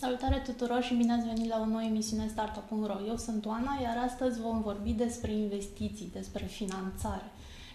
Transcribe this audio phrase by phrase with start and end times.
[0.00, 2.96] Salutare tuturor și bine ați venit la o nouă emisiune Startup.ro.
[3.06, 7.24] Eu sunt Oana, iar astăzi vom vorbi despre investiții, despre finanțare.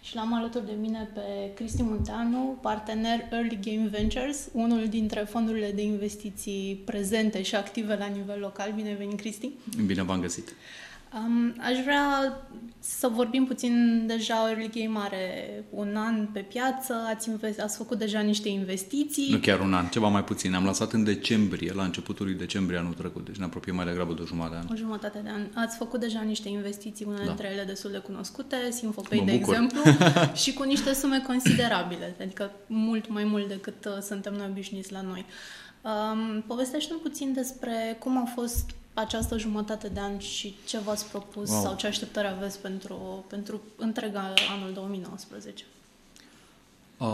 [0.02, 5.72] Și l-am alături de mine pe Cristi Munteanu, partener Early Game Ventures, unul dintre fondurile
[5.72, 8.72] de investiții prezente și active la nivel local.
[8.76, 9.50] Bine venit, Cristi!
[9.86, 10.54] Bine v-am găsit!
[11.14, 12.38] Um, aș vrea
[12.80, 17.98] să vorbim puțin deja, Early Game are un an pe piață, ați, invest, ați făcut
[17.98, 19.32] deja niște investiții.
[19.32, 20.54] Nu chiar un an, ceva mai puțin.
[20.54, 24.14] Am lansat în decembrie, la începutul lui decembrie anul trecut, deci ne apropiem mai degrabă
[24.14, 24.68] de o jumătate de an.
[24.72, 25.48] O jumătate de an.
[25.54, 27.28] Ați făcut deja niște investiții, unele da.
[27.28, 29.82] dintre ele destul de cunoscute, Sinfopay, de exemplu,
[30.42, 35.02] și cu niște sume considerabile, adică mult mai mult decât uh, suntem noi obișnuiți la
[35.02, 35.26] noi.
[35.82, 41.50] Um, povestește-mi puțin despre cum a fost această jumătate de an și ce v-ați propus
[41.50, 41.62] wow.
[41.62, 45.64] sau ce așteptări aveți pentru, pentru întreaga anul 2019?
[46.98, 47.08] Uh,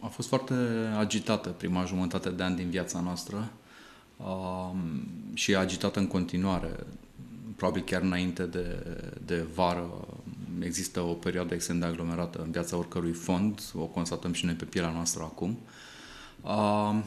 [0.00, 0.54] a fost foarte
[0.98, 3.50] agitată prima jumătate de an din viața noastră
[4.16, 4.70] uh,
[5.34, 6.86] și agitată în continuare.
[7.56, 8.86] Probabil chiar înainte de,
[9.24, 9.90] de vară
[10.60, 14.64] există o perioadă extrem de aglomerată în viața oricărui fond, o constatăm și noi pe
[14.64, 15.58] pielea noastră acum.
[16.42, 16.98] Uh,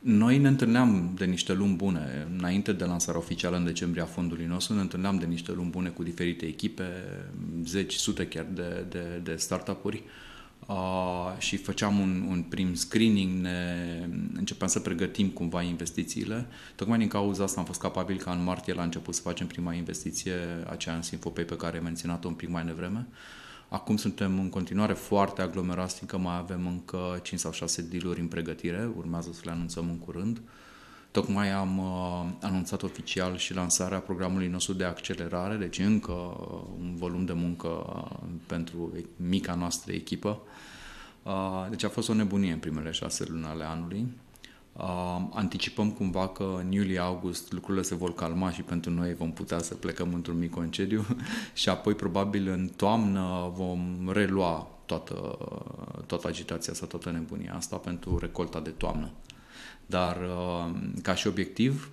[0.00, 4.44] noi ne întâlneam de niște luni bune, înainte de lansarea oficială în decembrie a fondului
[4.44, 6.84] nostru, ne întâlneam de niște luni bune cu diferite echipe,
[7.64, 10.02] zeci, sute chiar de, de, de startup-uri
[10.66, 13.74] uh, și făceam un, un prim screening, ne
[14.34, 16.46] începeam să pregătim cumva investițiile.
[16.74, 19.74] Tocmai din cauza asta am fost capabil ca în martie la început să facem prima
[19.74, 20.34] investiție,
[20.70, 23.06] aceea în Sinfopay pe care am menționat-o un pic mai devreme.
[23.10, 23.16] Uh,
[23.70, 28.26] Acum suntem în continuare foarte aglomerați, fiindcă mai avem încă 5 sau 6 dealuri în
[28.26, 30.40] pregătire, urmează să le anunțăm în curând.
[31.10, 36.94] Tocmai am uh, anunțat oficial și lansarea programului nostru de accelerare, deci încă uh, un
[36.96, 40.40] volum de muncă uh, pentru mica noastră echipă.
[41.22, 44.06] Uh, deci a fost o nebunie în primele șase luni ale anului.
[44.72, 49.58] Uh, anticipăm cumva că în iulie-august lucrurile se vor calma și pentru noi vom putea
[49.58, 51.06] să plecăm într-un mic concediu
[51.54, 55.38] și apoi probabil în toamnă vom relua toată,
[56.06, 59.10] toată agitația asta, toată nebunia asta pentru recolta de toamnă.
[59.86, 61.90] Dar uh, ca și obiectiv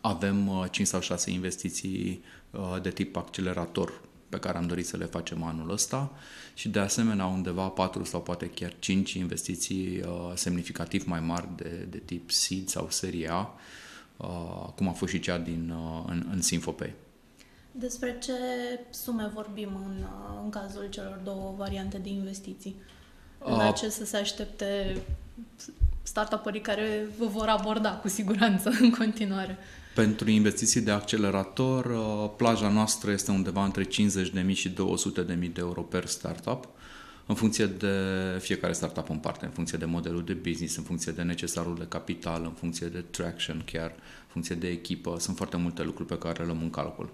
[0.00, 4.96] avem uh, 5 sau 6 investiții uh, de tip accelerator pe care am dorit să
[4.96, 6.12] le facem anul ăsta
[6.54, 11.86] și de asemenea undeva 4 sau poate chiar 5 investiții uh, semnificativ mai mari de,
[11.90, 13.54] de tip seed sau serie A,
[14.16, 16.94] uh, cum a fost și cea din, uh, în, în Sinfopay.
[17.70, 18.32] Despre ce
[18.90, 22.76] sume vorbim în, uh, în cazul celor două variante de investiții?
[23.38, 24.96] La ce să se aștepte
[26.02, 29.58] startup-urii care vă vor aborda cu siguranță în continuare?
[29.96, 34.74] Pentru investiții de accelerator, uh, plaja noastră este undeva între 50.000 și 200.000
[35.26, 36.68] de euro per startup,
[37.26, 37.88] în funcție de
[38.40, 41.86] fiecare startup în parte, în funcție de modelul de business, în funcție de necesarul de
[41.88, 45.16] capital, în funcție de traction chiar, în funcție de echipă.
[45.18, 47.12] Sunt foarte multe lucruri pe care le luăm în calcul.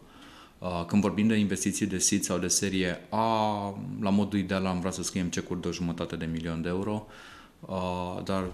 [0.58, 4.78] Uh, când vorbim de investiții de seed sau de serie A, la modul ideal am
[4.78, 7.06] vrea să scriem cecuri de o jumătate de milion de euro,
[7.60, 8.50] uh, dar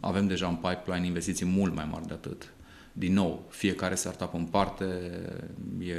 [0.00, 2.52] avem deja în pipeline investiții mult mai mari de atât
[2.98, 4.84] din nou, fiecare startup în parte
[5.78, 5.94] e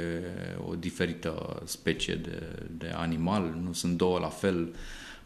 [0.66, 4.74] o diferită specie de, de animal, nu sunt două la fel,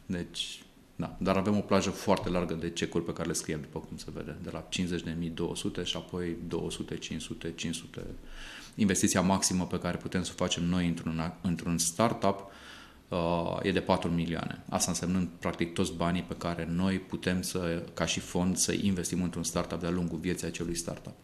[0.06, 0.62] deci,
[0.96, 3.96] da, dar avem o plajă foarte largă de cecuri pe care le scriem, după cum
[3.96, 4.68] se vede, de la
[5.80, 8.00] 50.200 și apoi 200, 500, 500.
[8.74, 12.50] Investiția maximă pe care putem să o facem noi într-un, într-un startup
[13.08, 14.64] uh, e de 4 milioane.
[14.68, 19.22] Asta însemnând practic toți banii pe care noi putem să, ca și fond, să investim
[19.22, 21.14] într-un startup de-a lungul vieții acelui startup.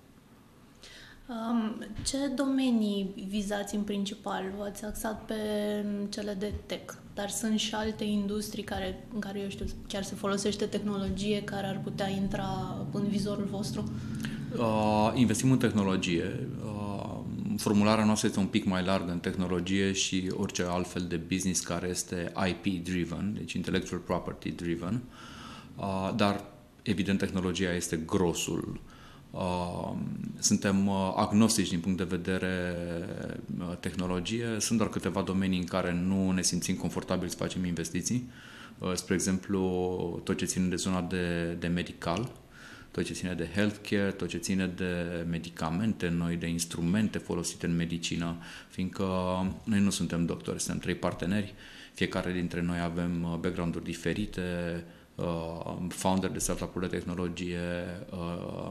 [2.07, 4.43] Ce domenii vizați în principal?
[4.59, 5.35] V-ați axat pe
[6.09, 10.15] cele de tech, dar sunt și alte industrii care, în care, eu știu, chiar se
[10.15, 13.93] folosește tehnologie care ar putea intra în vizorul vostru?
[14.59, 16.49] Uh, investim în tehnologie.
[16.65, 17.19] Uh,
[17.57, 21.89] formularea noastră este un pic mai largă în tehnologie și orice altfel de business care
[21.89, 25.01] este IP-driven, deci intellectual property-driven,
[25.77, 26.45] uh, dar
[26.83, 28.81] evident tehnologia este grosul
[29.31, 29.93] Uh,
[30.39, 32.77] suntem uh, agnostici din punct de vedere
[33.59, 34.47] uh, tehnologie.
[34.59, 38.31] Sunt doar câteva domenii în care nu ne simțim confortabil să facem investiții.
[38.95, 42.31] Spre exemplu, tot ce ține de zona de, de medical,
[42.91, 47.77] tot ce ține de healthcare, tot ce ține de medicamente noi, de instrumente folosite în
[47.77, 48.37] medicină,
[48.69, 49.05] fiindcă
[49.65, 51.55] noi nu suntem doctori, suntem trei parteneri,
[51.95, 54.43] fiecare dintre noi avem background-uri diferite,
[55.21, 57.59] uh, founder de startup-uri de tehnologie,
[58.11, 58.71] uh,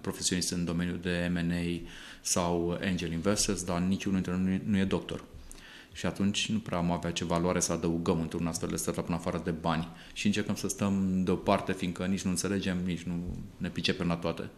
[0.00, 1.88] profesionist în domeniul de M&A
[2.20, 5.24] sau angel investors, dar niciunul dintre noi nu e doctor.
[5.92, 9.14] și atunci nu prea am avea ce valoare să adăugăm într-un astfel de startup în
[9.14, 13.68] afară de bani și încercăm să stăm deoparte, fiindcă nici nu înțelegem, nici nu ne
[13.68, 14.50] pricepem la toate.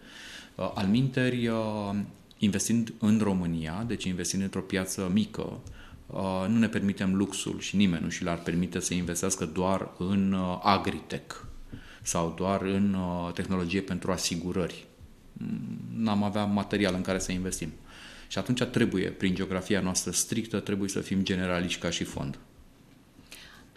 [0.54, 1.90] Uh, al minteri, uh,
[2.38, 5.58] investind în România, deci investind într-o piață mică, uh,
[6.48, 11.34] nu ne permitem luxul și nimeni nu și l-ar permite să investească doar în agritech
[12.02, 12.96] sau doar în
[13.34, 14.86] tehnologie pentru asigurări.
[15.32, 17.72] Mm, n-am avea material în care să investim.
[18.28, 22.38] Și atunci trebuie, prin geografia noastră strictă, trebuie să fim generaliști ca și fond.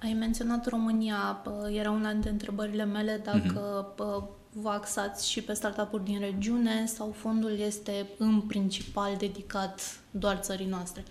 [0.01, 4.35] Ai menționat România, era una dintre întrebările mele dacă uh-huh.
[4.53, 10.65] vă axați și pe startup-uri din regiune sau fondul este în principal dedicat doar țării
[10.65, 11.03] noastre?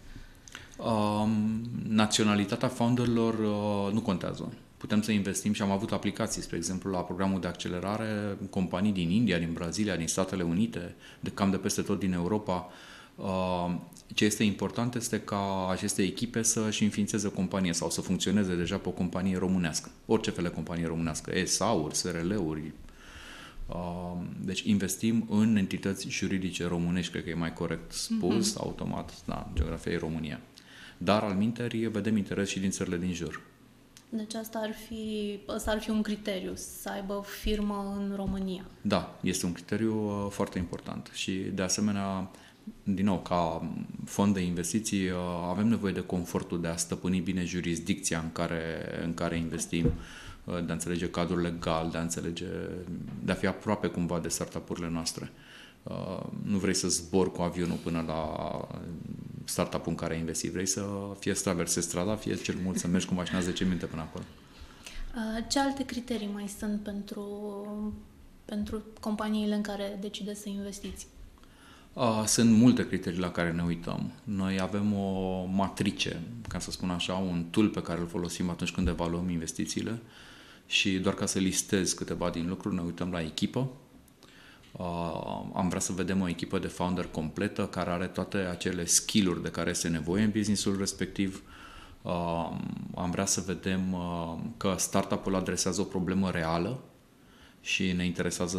[0.77, 4.53] Um, naționalitatea founderilor uh, nu contează.
[4.77, 9.11] Putem să investim și am avut aplicații, spre exemplu, la programul de accelerare, companii din
[9.11, 12.71] India, din Brazilia, din Statele Unite, de cam de peste tot din Europa,
[13.17, 13.75] Uh,
[14.15, 18.77] ce este important este ca aceste echipe să-și înființeze o companie sau să funcționeze deja
[18.77, 19.91] pe o companie românească.
[20.07, 22.73] Orice fel de companie românească, ESA-uri, SRL-uri.
[23.67, 28.61] Uh, deci investim în entități juridice românești, cred că e mai corect spus, uh-huh.
[28.61, 30.41] automat, da, geografia e România.
[30.99, 33.43] Dar al minterii vedem interes și din țările din jur.
[34.09, 38.65] Deci asta ar fi, asta ar fi un criteriu, să aibă firmă în România.
[38.83, 42.31] Da, este un criteriu uh, foarte important și de asemenea
[42.83, 43.71] din nou, ca
[44.05, 45.17] fond de investiții, uh,
[45.49, 49.85] avem nevoie de confortul de a stăpâni bine jurisdicția în care, în care investim,
[50.45, 52.47] uh, de a înțelege cadrul legal, de a înțelege,
[53.25, 55.31] de a fi aproape cumva de startup-urile noastre.
[55.83, 58.29] Uh, nu vrei să zbori cu avionul până la
[59.49, 60.53] startup-ul în care ai investit.
[60.53, 60.87] Vrei să
[61.19, 64.25] fie să traversezi strada, fie cel mult să mergi cu mașina 10 minute până acolo.
[65.49, 67.25] Ce alte criterii mai sunt pentru,
[68.45, 71.07] pentru companiile în care decideți să investiți?
[72.27, 74.13] Sunt multe criterii la care ne uităm.
[74.25, 78.71] Noi avem o matrice, ca să spun așa, un tool pe care îl folosim atunci
[78.71, 80.01] când evaluăm investițiile
[80.67, 83.69] și doar ca să listez câteva din lucruri, ne uităm la echipă.
[85.55, 89.51] Am vrea să vedem o echipă de founder completă care are toate acele skill-uri de
[89.51, 91.43] care este nevoie în businessul respectiv.
[92.95, 93.97] Am vrea să vedem
[94.57, 96.79] că startup-ul adresează o problemă reală
[97.61, 98.59] și ne interesează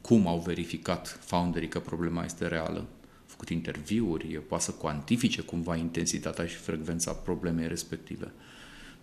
[0.00, 2.78] cum au verificat founderii că problema este reală.
[2.78, 8.32] Au făcut interviuri, poate să cuantifice cumva intensitatea și frecvența problemei respective.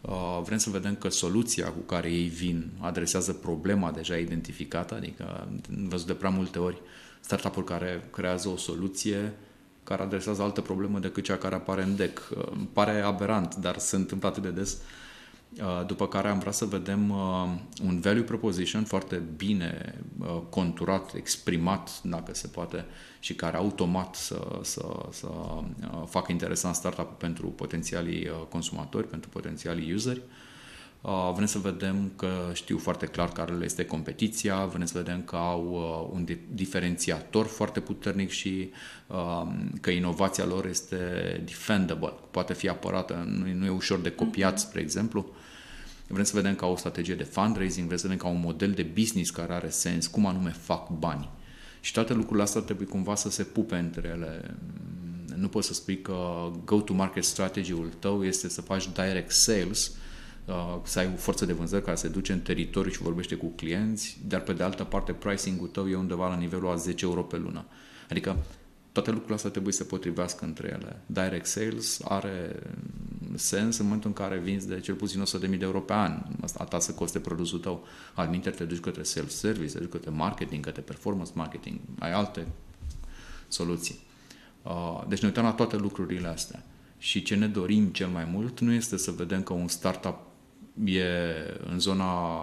[0.05, 5.47] Uh, vrem să vedem că soluția cu care ei vin adresează problema deja identificată, adică
[5.69, 6.81] am văzut de prea multe ori
[7.19, 9.33] startup-uri care creează o soluție
[9.83, 12.29] care adresează altă problemă decât cea care apare în deck.
[12.37, 14.79] Uh, îmi pare aberant, dar se întâmplă atât de des uh,
[15.59, 17.49] Uh, după care am vrea să vedem uh,
[17.83, 22.85] un value proposition foarte bine uh, conturat, exprimat, dacă se poate,
[23.23, 25.27] și care automat să, să, să
[26.05, 30.21] facă interesant startup pentru potențialii consumatori, pentru potențialii useri.
[31.33, 35.35] Vrem să vedem că știu foarte clar care le este competiția, vrem să vedem că
[35.35, 35.73] au
[36.13, 38.71] un diferențiator foarte puternic și
[39.81, 40.97] că inovația lor este
[41.45, 43.13] defendable, poate fi apărată,
[43.53, 45.25] nu e ușor de copiat, spre exemplu.
[46.07, 48.83] Vrem să vedem ca o strategie de fundraising, vrem să vedem ca un model de
[48.83, 51.29] business care are sens, cum anume fac bani.
[51.83, 54.55] Și toate lucrurile astea trebuie cumva să se pupe între ele.
[55.35, 59.91] Nu poți să spui că go-to-market strategy-ul tău este să faci direct sales,
[60.45, 63.47] uh, să ai o forță de vânzări care se duce în teritoriu și vorbește cu
[63.55, 67.21] clienți, dar pe de altă parte pricing-ul tău e undeva la nivelul a 10 euro
[67.21, 67.65] pe lună.
[68.09, 68.37] Adică
[68.91, 71.01] toate lucrurile astea trebuie să se potrivească între ele.
[71.05, 72.59] Direct sales are
[73.35, 76.23] sens în momentul în care vinzi de cel puțin 100.000 de euro pe an.
[76.41, 77.85] Asta ta să coste produsul tău.
[78.13, 82.47] Al minte te duci către self-service, te duci către marketing, către performance marketing, ai alte
[83.47, 83.99] soluții.
[84.63, 86.63] Uh, deci ne uităm la toate lucrurile astea.
[86.97, 90.17] Și ce ne dorim cel mai mult nu este să vedem că un startup
[90.83, 91.03] e
[91.69, 92.41] în zona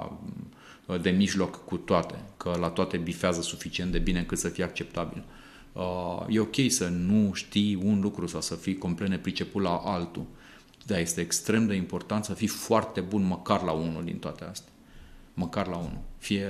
[0.86, 4.64] uh, de mijloc cu toate, că la toate bifează suficient de bine încât să fie
[4.64, 5.24] acceptabil.
[5.72, 10.24] Uh, e ok să nu știi un lucru sau să fii complet nepriceput la altul,
[10.90, 14.72] dar este extrem de important să fii foarte bun măcar la unul din toate astea.
[15.34, 15.98] Măcar la unul.
[16.18, 16.46] Fie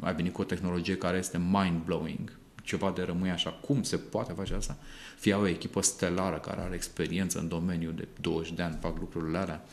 [0.00, 4.32] ai venit cu o tehnologie care este mind-blowing, ceva de rămâi așa, cum se poate
[4.32, 4.76] face asta?
[5.18, 9.38] Fie o echipă stelară care are experiență în domeniu de 20 de ani, fac lucrurile
[9.38, 9.64] alea.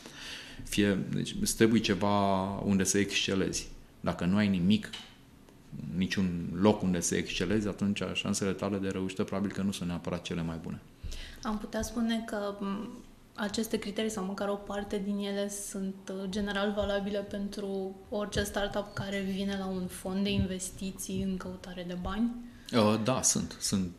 [0.64, 3.68] Fie, deci îți trebuie ceva unde să excelezi.
[4.00, 4.90] Dacă nu ai nimic
[5.96, 10.22] niciun loc unde să excelezi, atunci șansele tale de reușită probabil că nu sunt neapărat
[10.22, 10.80] cele mai bune.
[11.42, 12.54] Am putea spune că
[13.34, 18.94] aceste criterii sau măcar o parte din ele sunt uh, general valabile pentru orice startup
[18.94, 22.30] care vine la un fond de investiții în căutare de bani?
[22.72, 23.56] Uh, da, sunt.
[23.60, 23.90] sunt.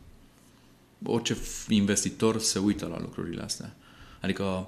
[1.05, 3.75] Orice investitor se uită la lucrurile astea.
[4.21, 4.67] Adică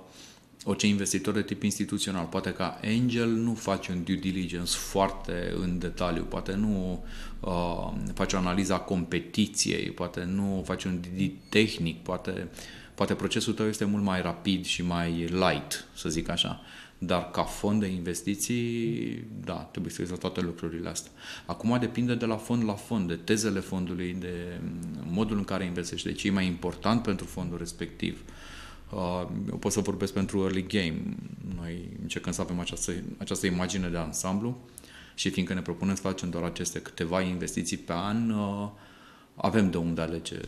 [0.65, 5.79] orice investitor de tip instituțional, poate ca angel nu face un due diligence foarte în
[5.79, 7.03] detaliu, poate nu
[7.39, 12.49] uh, face o analiză a competiției, poate nu face un DD tehnic, poate,
[12.95, 16.61] poate procesul tău este mult mai rapid și mai light, să zic așa.
[16.97, 21.11] Dar ca fond de investiții, da, trebuie să la toate lucrurile astea.
[21.45, 24.59] Acum depinde de la fond la fond, de tezele fondului, de
[25.03, 28.21] modul în care investești, de ce e mai important pentru fondul respectiv.
[28.89, 31.03] Uh, eu pot să vorbesc pentru early game.
[31.55, 34.57] Noi încercăm să avem această, această imagine de ansamblu
[35.15, 38.69] și fiindcă ne propunem să facem doar aceste câteva investiții pe an, uh,
[39.35, 40.39] avem de unde alege.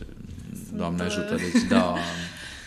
[0.66, 0.78] Sunt...
[0.78, 1.34] Doamne ajută.
[1.34, 1.94] Deci, da,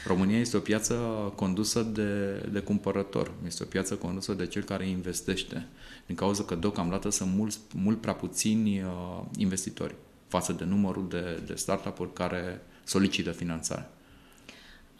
[0.05, 0.93] România este o piață
[1.35, 3.31] condusă de, de cumpărător.
[3.45, 5.67] Este o piață condusă de cel care investește.
[6.05, 9.95] Din cauza că deocamdată sunt mult, mult prea puțini uh, investitori
[10.27, 13.89] față de numărul de, de startup-uri care solicită finanțare.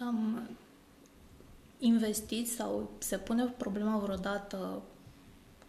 [0.01, 0.39] Um,
[1.79, 4.81] investiți sau se pune problema vreodată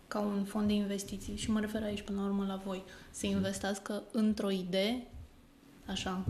[0.08, 3.26] ca un fond de investiții și mă refer aici până la urmă la voi, să
[3.26, 5.06] investească într-o idee,
[5.90, 6.24] așa,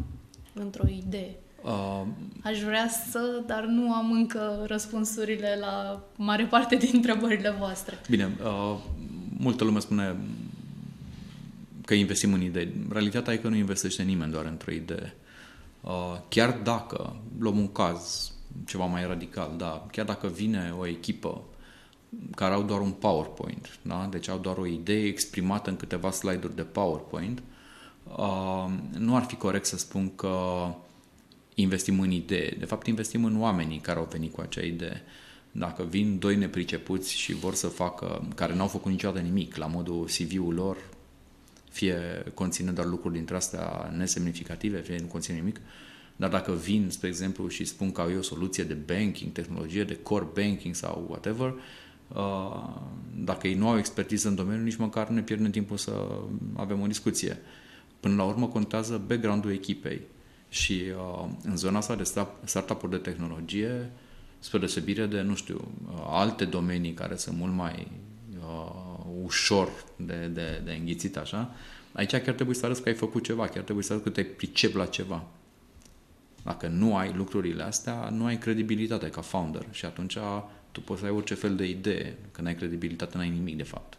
[0.52, 1.34] într-o idee.
[1.62, 2.02] Uh,
[2.42, 7.98] Aș vrea să, dar nu am încă răspunsurile la mare parte din întrebările voastre.
[8.08, 8.78] Bine, uh,
[9.38, 10.16] multă lume spune
[11.84, 12.72] că investim în idei.
[12.90, 15.16] Realitatea e că nu investește nimeni doar într-o idee.
[15.80, 18.32] Uh, chiar dacă, luăm un caz,
[18.66, 21.42] ceva mai radical, da, chiar dacă vine o echipă
[22.34, 24.08] care au doar un PowerPoint, da?
[24.10, 27.44] deci au doar o idee exprimată în câteva slide-uri de PowerPoint, uh,
[28.98, 30.66] nu ar fi corect să spun că
[31.54, 32.56] investim în idee.
[32.58, 35.02] De fapt, investim în oamenii care au venit cu acea idee.
[35.52, 40.04] Dacă vin doi nepricepuți și vor să facă, care n-au făcut niciodată nimic la modul
[40.04, 40.76] CV-ul lor,
[41.70, 45.62] fie conține doar lucruri dintre astea nesemnificative, fie nu conține nimic, uh,
[46.20, 49.84] dar dacă vin, spre exemplu, și spun că au eu o soluție de banking, tehnologie
[49.84, 51.54] de core banking sau whatever,
[52.08, 52.80] uh,
[53.16, 55.92] dacă ei nu au expertiză în domeniu, nici măcar nu ne pierdem timpul să
[56.56, 57.38] avem o discuție.
[58.00, 60.00] Până la urmă contează background-ul echipei.
[60.48, 62.12] Și uh, în zona asta de
[62.44, 63.90] startup-uri de tehnologie,
[64.38, 67.88] spre deosebire de, nu știu, uh, alte domenii care sunt mult mai
[68.38, 71.54] uh, ușor de, de, de înghițit așa,
[71.92, 74.22] aici chiar trebuie să arăți că ai făcut ceva, chiar trebuie să arăți că te
[74.22, 75.24] pricep la ceva.
[76.42, 80.16] Dacă nu ai lucrurile astea, nu ai credibilitate ca founder și atunci
[80.72, 82.16] tu poți să ai orice fel de idee.
[82.32, 83.98] Când ai credibilitate, n-ai nimic de fapt.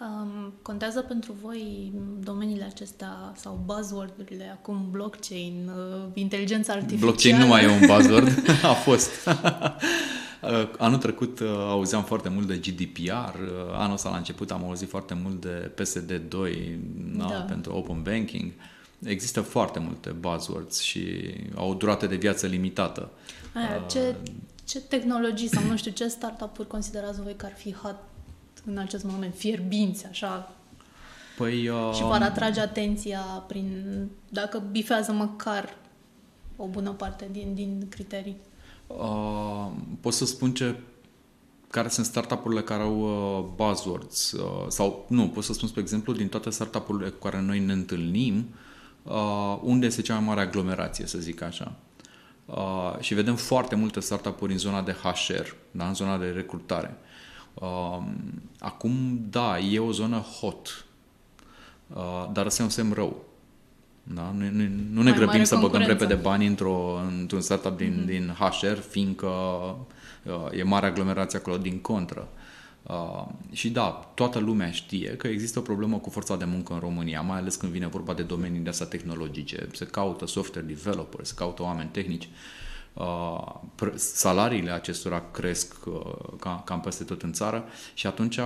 [0.00, 7.04] Um, contează pentru voi domeniile acestea sau buzzword-urile, acum blockchain, uh, inteligența artificială?
[7.04, 8.28] Blockchain nu mai e un buzzword,
[8.62, 9.10] a fost.
[10.42, 14.64] Uh, anul trecut uh, auzeam foarte mult de GDPR, uh, anul ăsta la început am
[14.64, 16.34] auzit foarte mult de PSD2
[17.16, 17.24] da.
[17.24, 18.44] Da, pentru open banking.
[18.44, 18.62] Uh,
[19.04, 23.10] Există foarte multe buzzwords și au o durată de viață limitată.
[23.54, 24.16] Aia, uh, ce,
[24.64, 27.96] ce tehnologii sau nu știu ce startup-uri considerați voi că ar fi hot
[28.66, 30.52] în acest moment, fierbinți, așa?
[31.36, 35.76] Păi, uh, și v-ar atrage atenția prin, dacă bifează măcar
[36.56, 38.36] o bună parte din, din criterii?
[38.86, 39.70] Uh,
[40.00, 40.74] pot să spun ce
[41.70, 46.12] care sunt startup-urile care au uh, buzzwords uh, sau nu, pot să spun, spre exemplu,
[46.12, 48.44] din toate startup-urile cu care noi ne întâlnim, uh,
[49.06, 51.72] uh, unde este cea mai mare aglomerație, să zic așa.
[52.46, 55.86] Uh, și vedem foarte multe startup-uri în zona de HR, da?
[55.86, 56.96] în zona de recrutare.
[57.00, 57.06] Uh,
[58.58, 60.86] acum, da, e o zonă hot,
[61.94, 63.24] uh, dar ăsta e un semn rău.
[64.02, 64.34] Da?
[64.36, 68.06] Nu, nu, nu ne grăbim să băgăm repede bani într-o, într-un startup din, mm-hmm.
[68.06, 72.28] din HR, fiindcă uh, e mare aglomerație acolo, din contră.
[72.32, 72.44] Uh,
[72.88, 76.78] Uh, și da, toată lumea știe că există o problemă cu forța de muncă în
[76.78, 79.68] România, mai ales când vine vorba de domenii de astea tehnologice.
[79.72, 82.24] Se caută software developer, se caută oameni tehnici.
[82.24, 82.30] Uh,
[83.94, 88.38] salariile acestora cresc uh, ca, cam peste tot în țară și atunci,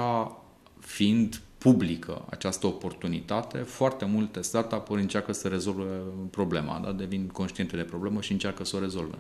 [0.80, 5.84] fiind publică această oportunitate, foarte multe startup-uri încearcă să rezolve
[6.30, 6.92] problema, da?
[6.92, 9.18] devin conștiente de problemă și încearcă să o rezolve.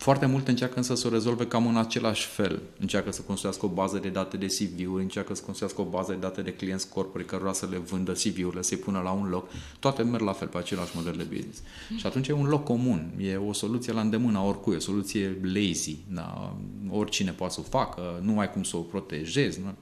[0.00, 2.60] Foarte multe încearcă însă să o rezolve cam în același fel.
[2.78, 6.18] Încearcă să construiască o bază de date de CV-uri, încearcă să construiască o bază de
[6.18, 9.50] date de clienți corpori cărora să le vândă CV-urile, să-i pună la un loc.
[9.78, 11.62] Toate merg la fel pe același model de business.
[11.96, 15.96] Și atunci e un loc comun, e o soluție la îndemâna oricui, o soluție lazy.
[16.08, 16.56] Da?
[16.90, 19.60] Oricine poate să o facă, nu ai cum să o protejezi.
[19.60, 19.74] Nu,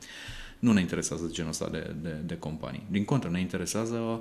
[0.59, 2.87] nu ne interesează genul ăsta de, de, de companii.
[2.91, 4.21] Din contră, ne interesează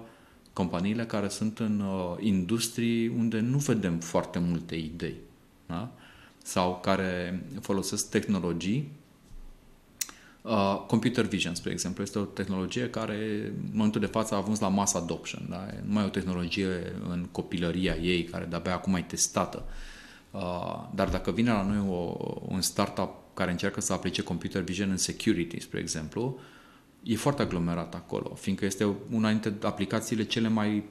[0.53, 5.25] companiile care sunt în uh, industrii unde nu vedem foarte multe idei
[5.67, 5.91] da?
[6.43, 8.91] sau care folosesc tehnologii.
[10.41, 14.59] Uh, computer vision, spre exemplu, este o tehnologie care în momentul de față a ajuns
[14.59, 15.45] la mass adoption.
[15.49, 15.67] Da?
[15.85, 19.63] Nu mai e o tehnologie în copilăria ei, care de-abia acum e testată.
[20.31, 24.89] Uh, dar dacă vine la noi o, un startup care încearcă să aplice computer vision
[24.89, 26.39] în security, spre exemplu,
[27.03, 30.83] e foarte aglomerat acolo, fiindcă este una dintre aplicațiile cele mai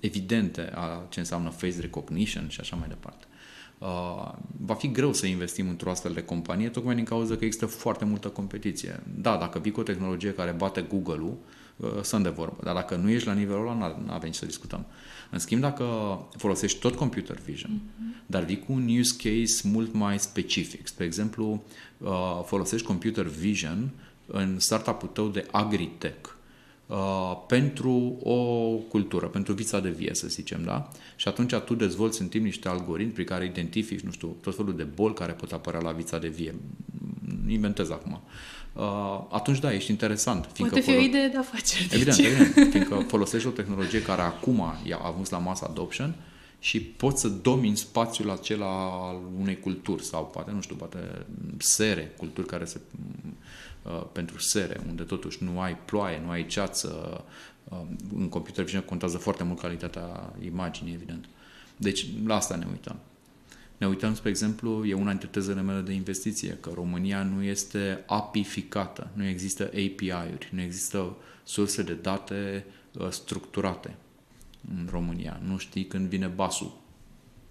[0.00, 3.24] evidente a ce înseamnă face recognition și așa mai departe.
[3.80, 4.32] Uh,
[4.64, 8.04] va fi greu să investim într-o astfel de companie, tocmai din cauza că există foarte
[8.04, 9.02] multă competiție.
[9.14, 11.36] Da, dacă vii cu o tehnologie care bate Google-ul,
[11.76, 14.46] uh, sunt de vorbă, dar dacă nu ești la nivelul ăla, nu avem ce să
[14.46, 14.86] discutăm.
[15.30, 15.84] În schimb, dacă
[16.36, 18.26] folosești tot computer vision, mm-hmm.
[18.26, 21.62] dar vii cu un use case mult mai specific, spre exemplu,
[21.98, 23.90] uh, folosești computer vision
[24.26, 26.34] în startup-ul tău de agritech,
[26.90, 28.34] Uh, pentru o
[28.88, 30.88] cultură, pentru vița de vie, să zicem, da?
[31.16, 34.76] Și atunci tu dezvolți în timp niște algoritmi prin care identifici, nu știu, tot felul
[34.76, 36.54] de boli care pot apărea la vița de vie.
[37.48, 38.20] Inventez acum.
[38.72, 38.82] Uh,
[39.30, 40.46] atunci, da, ești interesant.
[40.46, 41.88] Poate fi o idee de afaceri.
[41.92, 46.14] Evident, evident, fiindcă folosești o tehnologie care acum i-a avut la masă adoption
[46.60, 51.26] și poți să domini spațiul acela al unei culturi sau poate, nu știu, poate
[51.58, 52.80] sere, culturi care se
[53.82, 57.24] Uh, pentru sere, unde totuși nu ai ploaie, nu ai ceață.
[57.64, 57.78] Uh,
[58.14, 61.28] în computer vision contează foarte mult calitatea imaginii, evident.
[61.76, 62.98] Deci la asta ne uităm.
[63.76, 68.04] Ne uităm, spre exemplu, e una dintre tezele mele de investiție, că România nu este
[68.06, 72.64] apificată, nu există API-uri, nu există surse de date
[72.98, 73.96] uh, structurate
[74.68, 75.40] în România.
[75.44, 76.78] Nu știi când vine basul.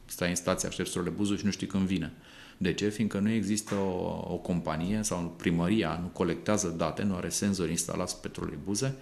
[0.05, 2.13] Stai în stație, aștepți buzul și nu știi când vine.
[2.57, 2.89] De ce?
[2.89, 8.21] Fiindcă nu există o, o companie sau primăria nu colectează date, nu are senzori instalați
[8.21, 8.95] pe troleibuze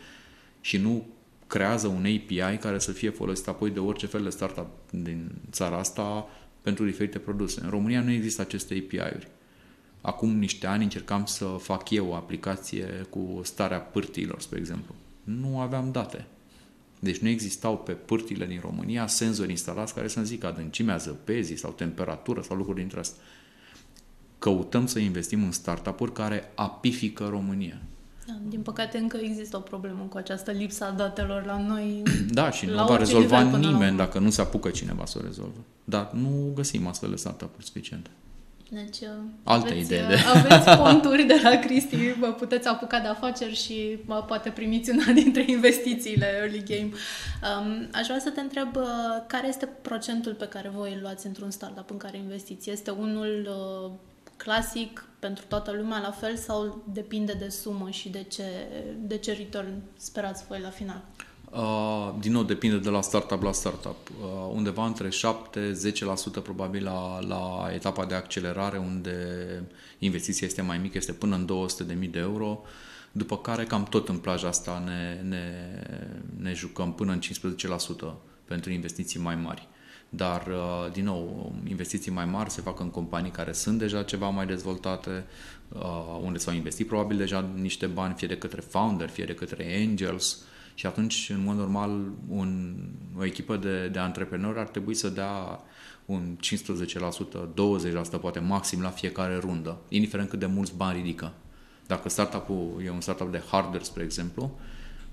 [0.62, 1.06] și nu
[1.48, 5.78] creează un API care să fie folosit apoi de orice fel de startup din țara
[5.78, 6.28] asta
[6.62, 7.62] pentru diferite produse.
[7.64, 9.28] În România nu există aceste API-uri.
[10.02, 14.96] Acum niște ani încercam să fac eu o aplicație cu starea pârtiilor, spre exemplu.
[15.24, 16.26] Nu aveam date.
[17.00, 21.72] Deci nu existau pe pârtile din România senzori instalați care să-mi zică adâncimea zăpezii sau
[21.72, 23.24] temperatură sau lucruri dintre astea
[24.40, 27.82] căutăm să investim în startup-uri care apifică România.
[28.28, 32.04] Da, din păcate încă există o problemă cu această lipsă a datelor la noi.
[32.30, 35.60] Da, și nu va rezolva nimeni dacă nu se apucă cineva să o rezolvă.
[35.84, 38.10] Dar nu găsim astfel de startup-uri suficiente.
[38.70, 38.98] Deci,
[39.44, 40.16] Alte aveți, idee de...
[40.34, 45.12] aveți conturi de la Cristi, vă puteți apuca de afaceri și mă, poate primiți una
[45.12, 46.90] dintre investițiile early game.
[46.90, 48.84] Um, aș vrea să te întreb uh,
[49.28, 52.70] care este procentul pe care voi îl luați într-un startup în care investiți?
[52.70, 53.92] Este unul uh,
[54.38, 58.44] clasic pentru toată lumea la fel sau depinde de sumă și de ce,
[59.00, 61.02] de ce return sperați voi la final?
[61.52, 64.10] Uh, din nou, depinde de la startup la startup.
[64.10, 69.16] Uh, undeva între 7-10% probabil la, la etapa de accelerare, unde
[70.00, 71.68] investiția este mai mică, este până în
[72.04, 72.62] 200.000 de euro,
[73.12, 75.44] după care cam tot în plaja asta ne, ne,
[76.38, 77.20] ne jucăm până în
[78.10, 78.14] 15%
[78.46, 79.68] pentru investiții mai mari.
[80.10, 84.30] Dar, uh, din nou, investiții mai mari se fac în companii care sunt deja ceva
[84.30, 85.26] mai dezvoltate,
[85.70, 89.86] uh, unde s-au investit probabil deja niște bani, fie de către founder, fie de către
[89.88, 90.42] angels,
[90.78, 92.76] și atunci, în mod normal, un,
[93.18, 95.64] o echipă de, de antreprenori ar trebui să dea
[96.06, 101.34] un 15%, 20% poate maxim la fiecare rundă, indiferent cât de mulți bani ridică.
[101.88, 104.60] Dacă startup-ul e un startup de hardware, spre exemplu,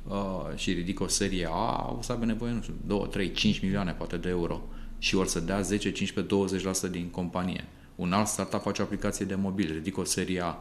[0.09, 3.61] uh, și ridică o serie A, o să aibă nevoie, nu știu, 2, 3, 5
[3.61, 4.63] milioane poate de euro
[4.99, 7.65] și or să dea 10, 15, 20% din companie.
[7.95, 10.57] Un alt startup face o aplicație de mobil, ridică o serie A,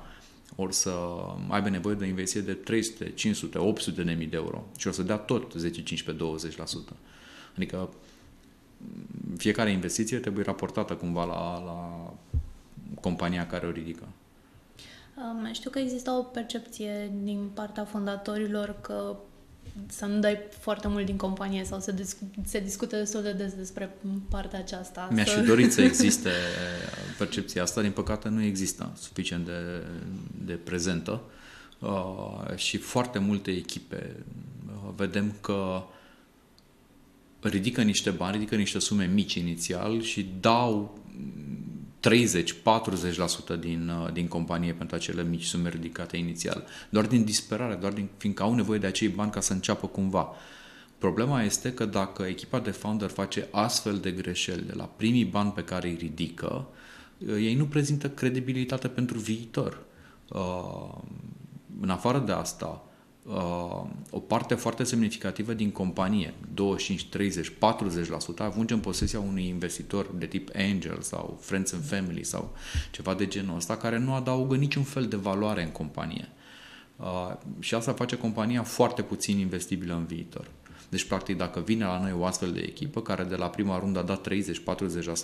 [0.55, 0.93] or să
[1.47, 4.91] aibă nevoie de o investiție de 300, 500, 800 de mii de euro și o
[4.91, 6.51] să dea tot 10, 15,
[6.93, 6.95] 20%.
[7.55, 7.89] Adică
[9.37, 12.13] fiecare investiție trebuie raportată cumva la, la
[13.01, 14.07] compania care o ridică.
[15.51, 19.15] Știu că există o percepție din partea fondatorilor că
[19.87, 23.53] să nu dai foarte mult din companie sau să discu- se discute destul de des
[23.53, 23.95] despre
[24.29, 25.09] partea aceasta.
[25.11, 25.39] Mi-aș să...
[25.39, 26.29] fi dorit să existe
[27.17, 29.85] percepția asta, din păcate nu există suficient de,
[30.45, 31.21] de prezentă
[31.79, 34.15] uh, și foarte multe echipe
[34.67, 35.83] uh, vedem că
[37.39, 40.99] ridică niște bani, ridică niște sume mici inițial și dau
[42.03, 46.65] 30-40% din, uh, din companie pentru acele mici sume ridicate inițial.
[46.89, 50.29] Doar din disperare, doar din, fiindcă au nevoie de acei bani ca să înceapă cumva.
[50.97, 55.51] Problema este că dacă echipa de founder face astfel de greșeli de la primii bani
[55.51, 56.67] pe care îi ridică,
[57.17, 59.83] uh, ei nu prezintă credibilitate pentru viitor.
[60.27, 60.97] Uh,
[61.81, 62.85] în afară de asta,
[63.23, 67.53] uh, o parte foarte semnificativă din companie, 25, 30, 40%,
[68.37, 72.55] ajunge în posesia unui investitor de tip angel sau friends and family sau
[72.91, 76.29] ceva de genul ăsta, care nu adaugă niciun fel de valoare în companie.
[76.95, 80.47] Uh, și asta face compania foarte puțin investibilă în viitor.
[80.93, 83.99] Deci, practic, dacă vine la noi o astfel de echipă care de la prima rundă
[83.99, 84.27] a dat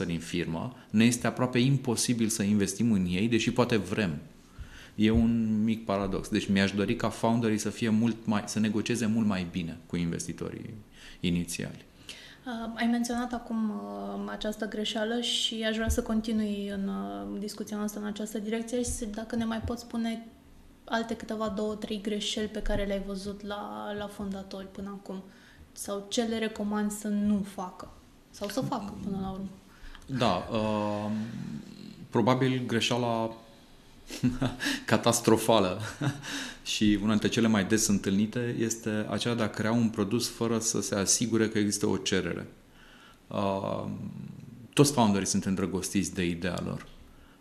[0.04, 4.20] 30-40% din firmă, ne este aproape imposibil să investim în ei, deși poate vrem.
[5.00, 6.30] E un mic paradox.
[6.30, 9.96] Deci mi-aș dori ca founderii să fie mult mai, să negocieze mult mai bine cu
[9.96, 10.74] investitorii
[11.20, 11.86] inițiali.
[12.46, 17.78] Uh, ai menționat acum uh, această greșeală și aș vrea să continui în uh, discuția
[17.78, 20.28] noastră în această direcție și dacă ne mai poți spune
[20.84, 25.24] alte câteva două, trei greșeli pe care le-ai văzut la, la fondatori până acum
[25.72, 27.92] sau ce le recomand să nu facă
[28.30, 29.50] sau să facă până la urmă.
[30.06, 31.12] Da, uh,
[32.10, 33.32] probabil greșeala
[34.86, 35.82] catastrofală
[36.64, 40.60] și una dintre cele mai des întâlnite este aceea de a crea un produs fără
[40.60, 42.48] să se asigure că există o cerere.
[43.28, 43.86] Uh,
[44.74, 46.88] toți founderii sunt îndrăgostiți de ideea lor.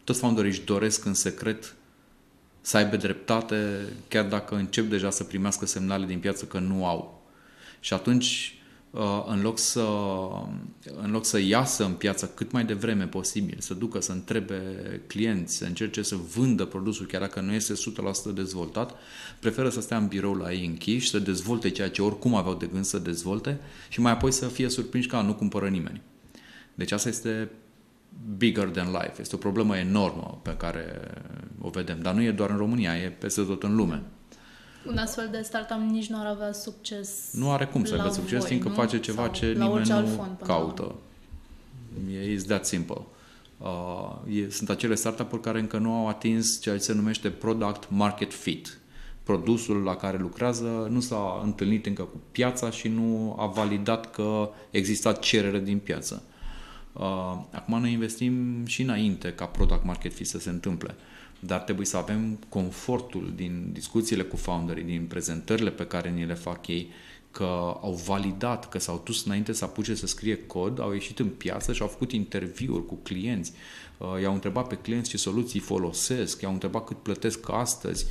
[0.04, 1.74] Toți founderii își doresc în secret
[2.60, 3.78] să aibă dreptate,
[4.08, 7.22] chiar dacă încep deja să primească semnale din piață că nu au.
[7.80, 8.57] Și atunci Uh,
[9.26, 9.86] în loc, să,
[11.02, 14.60] în loc să iasă în piață cât mai devreme posibil, să ducă, să întrebe
[15.06, 17.72] clienți, să încerce să vândă produsul chiar dacă nu este
[18.30, 18.94] 100% dezvoltat,
[19.40, 22.68] preferă să stea în birou la ei închiși, să dezvolte ceea ce oricum aveau de
[22.72, 26.02] gând să dezvolte și mai apoi să fie surprinși că nu cumpără nimeni.
[26.74, 27.50] Deci asta este
[28.36, 29.20] bigger than life.
[29.20, 31.00] Este o problemă enormă pe care
[31.60, 32.00] o vedem.
[32.02, 34.02] Dar nu e doar în România, e peste tot în lume.
[34.86, 38.38] Un astfel de startup nici nu ar avea succes Nu are cum să aibă succes,
[38.38, 38.74] voi, fiindcă nu?
[38.74, 40.94] face ceva Sau ce nimeni nu fond, caută.
[42.12, 43.00] E is that simple.
[43.58, 47.90] Uh, e, sunt acele startup-uri care încă nu au atins ceea ce se numește product
[47.90, 48.78] market fit.
[49.22, 54.50] Produsul la care lucrează nu s-a întâlnit încă cu piața și nu a validat că
[54.70, 56.22] există cerere din piață.
[56.92, 57.02] Uh,
[57.50, 60.94] acum noi investim și înainte ca product market fit să se întâmple.
[60.96, 61.07] Uh,
[61.40, 66.34] dar trebuie să avem confortul din discuțiile cu founderii, din prezentările pe care ni le
[66.34, 66.90] fac ei,
[67.30, 71.28] că au validat, că s-au dus înainte să apuce să scrie cod, au ieșit în
[71.28, 73.52] piață și au făcut interviuri cu clienți,
[73.98, 78.06] uh, i-au întrebat pe clienți ce soluții folosesc, i-au întrebat cât plătesc astăzi,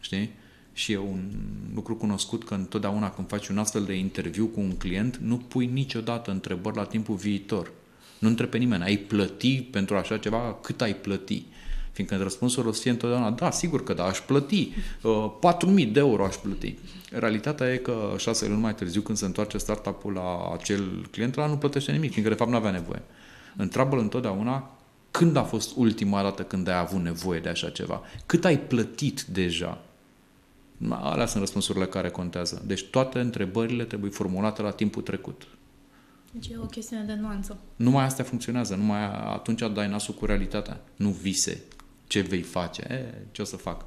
[0.00, 0.30] știi?
[0.72, 1.30] Și e un
[1.74, 5.66] lucru cunoscut că întotdeauna când faci un astfel de interviu cu un client, nu pui
[5.66, 7.72] niciodată întrebări la timpul viitor.
[8.18, 11.44] Nu întrebi pe nimeni, ai plăti pentru așa ceva, cât ai plăti?
[11.92, 14.72] Fiindcă răspunsul o să fie întotdeauna, da, sigur că da, aș plăti,
[15.02, 16.78] uh, 4.000 de euro aș plăti.
[17.10, 21.46] Realitatea e că șase luni mai târziu, când se întoarce startup-ul la acel client, ăla
[21.46, 23.02] nu plătește nimic, fiindcă de fapt nu avea nevoie.
[23.56, 24.70] Întreabă-l întotdeauna
[25.10, 28.02] când a fost ultima dată când ai avut nevoie de așa ceva?
[28.26, 29.82] Cât ai plătit deja?
[30.88, 32.62] Alea sunt răspunsurile care contează.
[32.66, 35.46] Deci toate întrebările trebuie formulate la timpul trecut.
[36.32, 37.58] Deci e o chestiune de nuanță.
[37.76, 41.62] Numai astea funcționează, numai atunci dai nasul cu realitatea, nu vise
[42.10, 43.84] ce vei face, e, ce o să fac.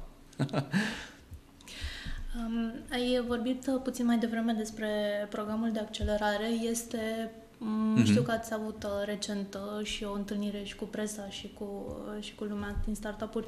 [2.38, 4.88] um, ai vorbit puțin mai devreme despre
[5.30, 6.46] programul de accelerare.
[6.70, 7.30] Este
[7.64, 8.04] Mm-hmm.
[8.04, 11.64] Știu că ați avut uh, recent uh, și o întâlnire și cu presa și cu,
[11.64, 13.46] uh, și cu lumea din startup-uri.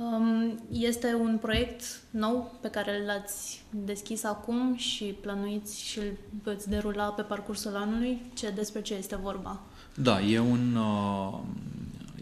[0.00, 6.68] Um, este un proiect nou pe care l-ați deschis acum și plănuiți și îl veți
[6.68, 8.22] derula pe parcursul anului.
[8.34, 9.60] Ce, despre ce este vorba?
[9.94, 10.78] Da, e un,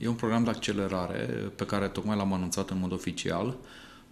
[0.00, 3.56] E un program de accelerare pe care tocmai l-am anunțat în mod oficial,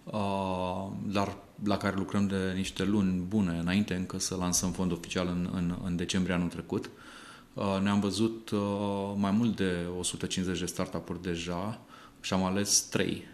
[0.03, 5.27] uh, dar la care lucrăm de niște luni bune înainte încă să lansăm fond oficial
[5.27, 6.89] în, în, în decembrie anul trecut.
[7.53, 11.79] Uh, ne-am văzut uh, mai mult de 150 de startup-uri deja
[12.21, 13.27] și am ales 3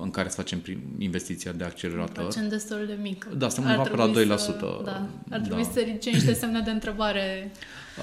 [0.00, 0.62] în care să facem
[0.98, 2.24] investiția de accelerator.
[2.24, 3.24] Facem destul de mic.
[3.24, 4.38] Da, suntem undeva pe la 2%.
[4.38, 5.70] Să, da, ar trebui da.
[5.72, 7.52] să ridice niște semne de întrebare.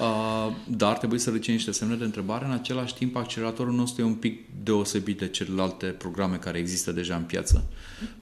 [0.00, 2.44] Uh, dar ar trebui să ridice niște semne de întrebare.
[2.44, 7.16] În același timp, acceleratorul nostru e un pic deosebit de celelalte programe care există deja
[7.16, 7.64] în piață.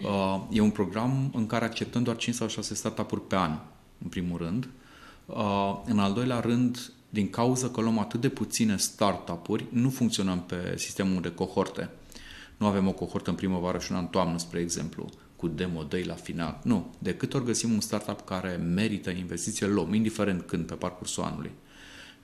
[0.02, 3.58] Uh, e un program în care acceptăm doar 5 sau 6 startup-uri pe an,
[4.02, 4.68] în primul rând.
[5.26, 10.42] Uh, în al doilea rând, din cauza că luăm atât de puține startup-uri, nu funcționăm
[10.42, 11.90] pe sistemul de cohorte.
[12.60, 16.02] Nu avem o cohortă în primăvară și una în toamnă, spre exemplu, cu demo day
[16.02, 16.60] la final.
[16.62, 16.94] Nu.
[16.98, 21.22] De câte ori găsim un startup care merită investiție, îl luăm, indiferent când, pe parcursul
[21.22, 21.50] anului.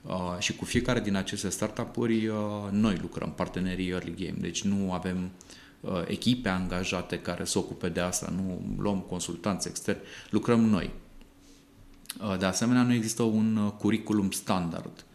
[0.01, 2.35] Uh, și cu fiecare din aceste startup-uri uh,
[2.71, 4.37] noi lucrăm, partenerii Early Game.
[4.39, 5.29] Deci nu avem
[5.79, 10.91] uh, echipe angajate care să ocupe de asta, nu luăm consultanți externi, lucrăm noi.
[12.21, 15.05] Uh, de asemenea, nu există un uh, curriculum standard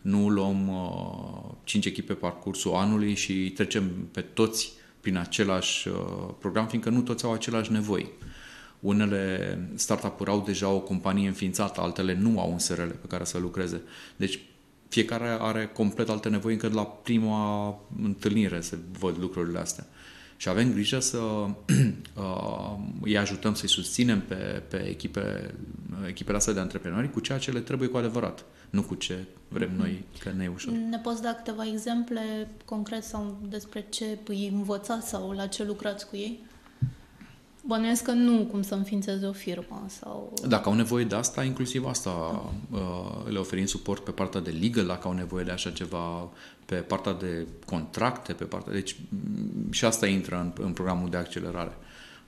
[0.00, 5.94] nu luăm uh, 5 echipe pe parcursul anului și trecem pe toți prin același uh,
[6.38, 8.10] program, fiindcă nu toți au același nevoi.
[8.80, 13.38] Unele startup-uri au deja o companie înființată, altele nu au un SRL pe care să
[13.38, 13.82] lucreze.
[14.16, 14.38] Deci
[14.88, 19.86] fiecare are complet alte nevoi încă de la prima întâlnire se văd lucrurile astea.
[20.40, 21.18] Și avem grijă să
[21.68, 25.54] uh, îi ajutăm, să-i susținem pe, pe echipe
[25.90, 29.24] uh, echipele astea de antreprenori cu ceea ce le trebuie cu adevărat, nu cu ce
[29.48, 30.72] vrem noi, că ne e ușor.
[30.72, 36.08] Ne poți da câteva exemple concret sau despre ce îi învățați sau la ce lucrați
[36.08, 36.46] cu ei?
[37.64, 40.32] Bănuiesc că nu cum să înființeze o firmă sau...
[40.48, 44.86] Dacă au nevoie de asta, inclusiv asta uh, le oferim suport pe partea de legal,
[44.86, 46.30] dacă au nevoie de așa ceva,
[46.68, 48.72] pe partea de contracte, pe partea...
[48.72, 51.72] Deci mm, și asta intră în, în programul de accelerare.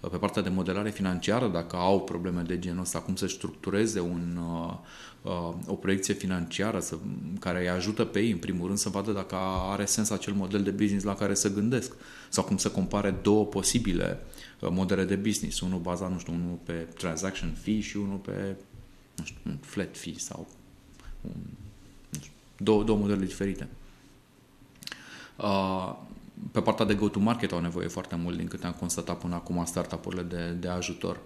[0.00, 4.00] Uh, pe partea de modelare financiară, dacă au probleme de genul ăsta, cum să structureze
[4.00, 4.38] un,
[5.22, 6.96] uh, o proiecție financiară să,
[7.40, 9.36] care îi ajută pe ei, în primul rând, să vadă dacă
[9.70, 11.92] are sens acel model de business la care să gândesc
[12.28, 14.18] sau cum să compare două posibile
[14.60, 15.60] modele de business.
[15.60, 18.56] Unul bazat, nu știu, unul pe transaction fee și unul pe,
[19.16, 20.48] nu știu, un flat fee sau
[21.20, 21.40] un,
[22.10, 23.68] nu știu, două, două modele diferite.
[25.42, 25.96] Uh,
[26.52, 30.22] pe partea de go-to-market au nevoie foarte mult, din câte am constatat până acum, startup-urile
[30.22, 31.20] de, de ajutor.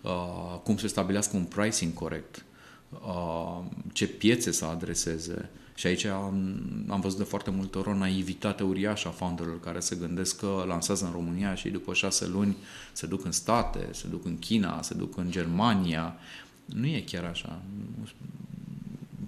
[0.00, 2.44] Uh, cum să stabilească un pricing corect,
[2.90, 7.94] uh, ce piețe să adreseze, și aici am, am văzut de foarte multe ori o
[7.94, 12.56] naivitate uriașă a founderilor care se gândesc că lansează în România și după șase luni
[12.92, 16.16] se duc în state, se duc în China, se duc în Germania.
[16.64, 17.62] Nu e chiar așa.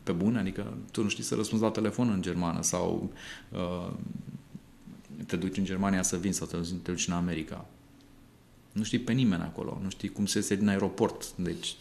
[0.02, 3.10] Pe bune, adică tu nu știi să răspunzi la telefon în germană sau
[3.48, 3.92] uh,
[5.26, 7.66] te duci în Germania să vin sau te, te duci în America.
[8.72, 11.36] Nu știi pe nimeni acolo, nu știi cum se iese din aeroport.
[11.36, 11.76] Deci,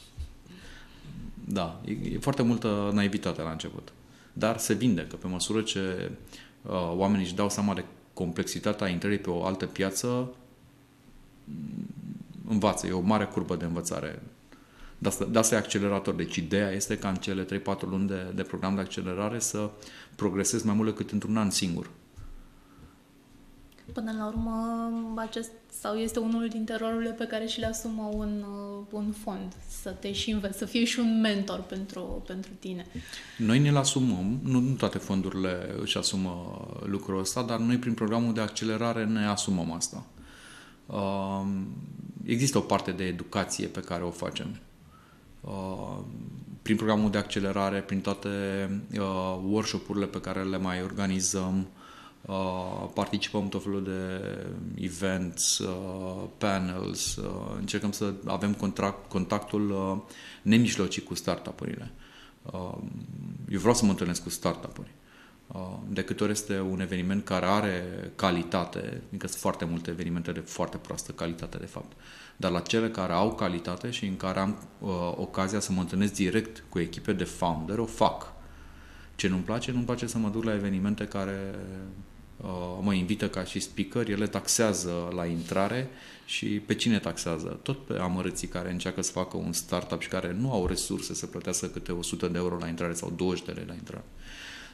[1.46, 3.92] da, e, e foarte multă naivitate la început
[4.38, 6.12] dar se vindecă pe măsură ce
[6.62, 10.34] uh, oamenii își dau seama de complexitatea intrării pe o altă piață,
[11.44, 11.88] mm,
[12.48, 12.88] învață.
[12.88, 14.22] E o mare curbă de învățare.
[14.98, 16.14] De asta, de asta e accelerator.
[16.14, 17.48] Deci ideea este ca în cele 3-4
[17.90, 19.70] luni de, de program de accelerare să
[20.16, 21.90] progresezi mai mult decât într-un an singur.
[23.94, 28.44] Până la urmă, acest sau este unul dintre rolurile pe care și le asumă un,
[28.80, 32.86] uh, un fond, să te și înveți, să fie și un mentor pentru, pentru tine.
[33.38, 38.34] Noi ne-l asumăm, nu, nu toate fondurile își asumă lucrul ăsta, dar noi prin programul
[38.34, 40.06] de accelerare ne asumăm asta.
[40.86, 41.42] Uh,
[42.26, 44.60] există o parte de educație pe care o facem.
[45.42, 45.98] Uh,
[46.62, 48.30] prin programul de accelerare, prin toate
[48.94, 51.68] uh, workshop-urile pe care le mai organizăm,
[52.28, 54.22] Uh, participăm în tot felul de
[54.84, 61.92] events, uh, panels, uh, încercăm să avem contract, contactul uh, nemijlocit cu startup-urile.
[62.42, 62.78] Uh,
[63.50, 64.92] eu vreau să mă întâlnesc cu startup-uri.
[65.48, 70.32] Uh, de câte ori este un eveniment care are calitate, adică sunt foarte multe evenimente
[70.32, 71.92] de foarte proastă calitate, de fapt,
[72.38, 76.14] dar la cele care au calitate și în care am uh, ocazia să mă întâlnesc
[76.14, 78.34] direct cu echipe de founder, o fac.
[79.16, 82.07] Ce nu-mi place, nu-mi place să mă duc la evenimente care Uh,
[82.82, 85.90] mă invită ca și speaker, ele taxează la intrare
[86.26, 87.60] și pe cine taxează?
[87.64, 91.26] Tot pe amărâții care încearcă să facă un startup și care nu au resurse să
[91.26, 94.04] plătească câte 100 de euro la intrare sau 20 de lei la intrare.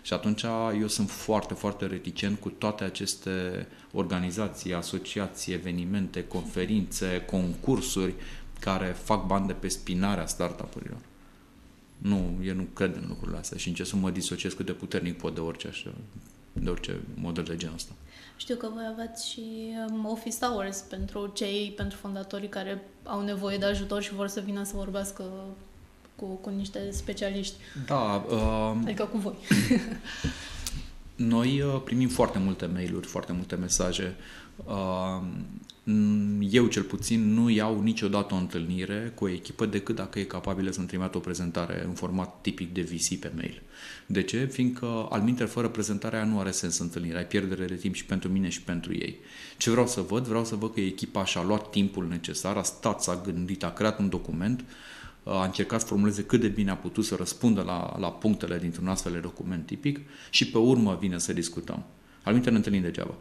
[0.02, 0.44] Și atunci
[0.80, 8.14] eu sunt foarte, foarte reticent cu toate aceste organizații, asociații, evenimente, conferințe, concursuri
[8.60, 11.00] care fac bani de pe spinarea startup-urilor.
[11.98, 15.18] Nu, eu nu cred în lucrurile astea și încerc să mă disociez cât de puternic
[15.18, 15.94] pot de orice așa,
[16.54, 17.94] de orice model de genul ăsta.
[18.38, 19.44] Știu că voi aveți și
[19.90, 24.40] um, office hours pentru cei, pentru fondatorii care au nevoie de ajutor și vor să
[24.40, 25.24] vină să vorbească
[26.16, 27.56] cu, cu niște specialiști.
[27.86, 28.26] Da.
[28.30, 29.36] Uh, adică cu voi.
[31.16, 34.16] noi uh, primim foarte multe mail-uri, foarte multe mesaje.
[35.84, 35.94] Uh,
[36.50, 40.72] eu cel puțin nu iau niciodată o întâlnire cu o echipă decât dacă e capabilă
[40.72, 43.62] să-mi trimită o prezentare în format tipic de VC pe mail.
[44.06, 44.46] De ce?
[44.46, 48.30] Fiindcă, al minte, fără prezentarea nu are sens întâlnirea, ai pierdere de timp și pentru
[48.30, 49.20] mine și pentru ei.
[49.58, 50.28] Ce vreau să văd?
[50.28, 54.00] Vreau să văd că echipa și-a luat timpul necesar, a stat, s-a gândit, a creat
[54.00, 54.64] un document,
[55.24, 58.88] a încercat să formuleze cât de bine a putut să răspundă la, la punctele dintr-un
[58.88, 61.86] astfel de document tipic și pe urmă vine să discutăm.
[62.24, 63.18] Al minte ne întâlnim degeaba.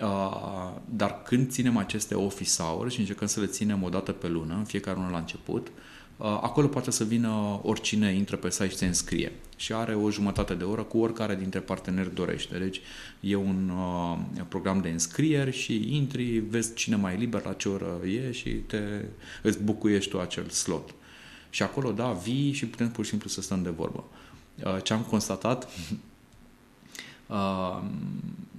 [0.00, 4.28] Uh, dar când ținem aceste office hours și încercăm să le ținem o dată pe
[4.28, 5.66] lună, în fiecare lună la început,
[6.16, 10.10] uh, acolo poate să vină oricine intră pe site și se înscrie și are o
[10.10, 12.58] jumătate de oră cu oricare dintre parteneri dorește.
[12.58, 12.80] Deci
[13.20, 17.68] e un uh, program de înscrieri și intri, vezi cine mai e liber, la ce
[17.68, 19.04] oră e și te,
[19.42, 20.94] îți bucuiești tu acel slot.
[21.50, 24.04] Și acolo, da, vii și putem pur și simplu să stăm de vorbă.
[24.64, 25.68] Uh, ce am constatat
[27.26, 27.82] uh,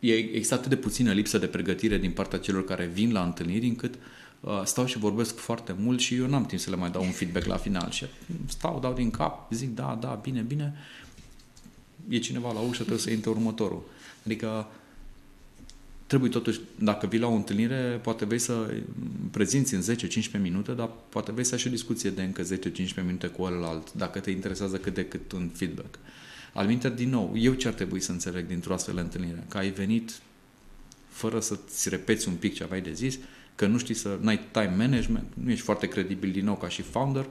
[0.00, 3.66] e, există atât de puțină lipsă de pregătire din partea celor care vin la întâlniri
[3.66, 3.94] încât
[4.40, 7.10] uh, stau și vorbesc foarte mult și eu n-am timp să le mai dau un
[7.10, 8.06] feedback la final și
[8.48, 10.74] stau, dau din cap, zic da, da, bine, bine,
[12.08, 13.82] e cineva la ușă, trebuie să intre următorul.
[14.24, 14.66] Adică
[16.06, 18.74] trebuie totuși, dacă vii la o întâlnire, poate vei să
[19.30, 19.82] prezinți în
[20.38, 22.46] 10-15 minute, dar poate vei să ai și o discuție de încă 10-15
[23.04, 25.98] minute cu ălalt, dacă te interesează cât de cât un feedback.
[26.52, 29.44] Al din nou, eu ce ar trebui să înțeleg dintr-o astfel de întâlnire?
[29.48, 30.20] Că ai venit
[31.08, 33.18] fără să-ți repeți un pic ce aveai de zis,
[33.54, 36.82] că nu știi să, n-ai time management, nu ești foarte credibil din nou ca și
[36.82, 37.26] founder.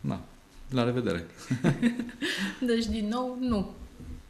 [0.00, 0.24] Da,
[0.70, 1.26] la revedere.
[2.68, 3.74] deci, din nou, nu.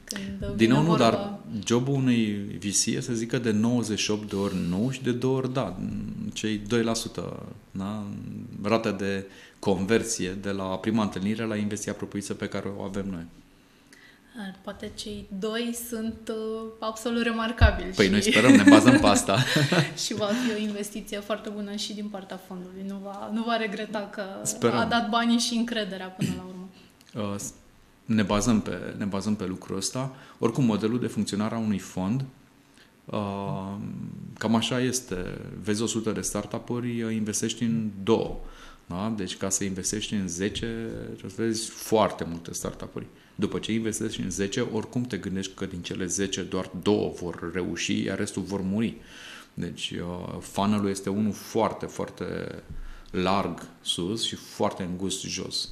[0.04, 1.10] Când Din nou nu, vorba...
[1.10, 5.36] dar jobul unui VC e să zică de 98 de ori nu și de două
[5.36, 5.78] ori da.
[6.32, 6.62] Cei 2%,
[7.70, 8.06] da?
[8.62, 9.26] rata de
[9.72, 13.26] conversie de la prima întâlnire la investiția propriu pe care o avem noi.
[14.62, 17.90] Poate cei doi sunt uh, absolut remarcabili.
[17.90, 18.10] Păi și...
[18.10, 19.38] noi sperăm, ne bazăm pe asta.
[20.04, 22.84] și va fi o investiție foarte bună și din partea fondului.
[22.88, 24.78] Nu va, nu va regreta că sperăm.
[24.78, 26.68] a dat banii și încrederea până la urmă.
[27.32, 27.40] Uh,
[28.04, 30.16] ne bazăm pe, ne bazăm pe lucrul ăsta.
[30.38, 32.24] Oricum, modelul de funcționare a unui fond
[33.04, 33.74] uh,
[34.38, 35.38] cam așa este.
[35.62, 38.36] Vezi 100 de startup-uri, uh, investești în două.
[38.86, 39.14] Da?
[39.16, 40.66] Deci ca să investești în 10,
[41.06, 43.06] trebuie să vezi foarte multe startup-uri.
[43.34, 47.50] După ce investești în 10, oricum te gândești că din cele 10 doar două vor
[47.52, 48.96] reuși, iar restul vor muri.
[49.54, 52.24] Deci uh, funnel este unul foarte, foarte
[53.10, 55.68] larg sus și foarte îngust jos.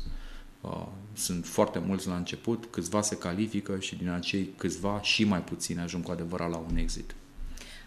[0.60, 5.42] Uh, sunt foarte mulți la început, câțiva se califică și din acei câțiva și mai
[5.42, 7.14] puțini ajung cu adevărat la un exit.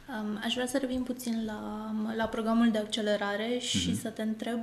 [0.10, 4.02] Um, aș vrea să revin puțin la, la programul de accelerare și uh-huh.
[4.02, 4.60] să te întreb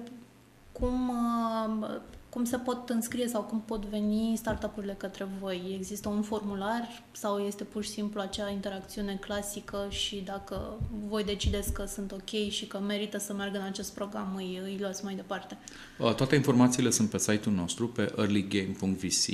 [0.81, 5.75] cum, uh, cum se pot înscrie sau cum pot veni startup-urile către voi?
[5.79, 11.73] Există un formular sau este pur și simplu acea interacțiune clasică și dacă voi decideți
[11.73, 15.15] că sunt ok și că merită să meargă în acest program, îi, îi luați mai
[15.15, 15.59] departe?
[15.99, 19.27] Uh, toate informațiile sunt pe site-ul nostru, pe earlygame.vc.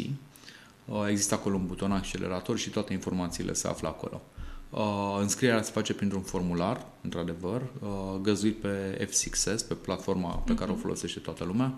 [0.85, 4.22] Uh, există acolo un buton accelerator și toate informațiile se află acolo.
[4.70, 10.70] Uh, înscrierea se face printr-un formular, într-adevăr, uh, găzuit pe F6S, pe platforma pe care
[10.70, 10.83] o mhm.
[10.83, 11.74] folosește toată lumea.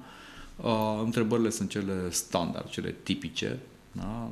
[0.57, 3.59] Uh, întrebările sunt cele standard, cele tipice.
[3.93, 4.31] Da?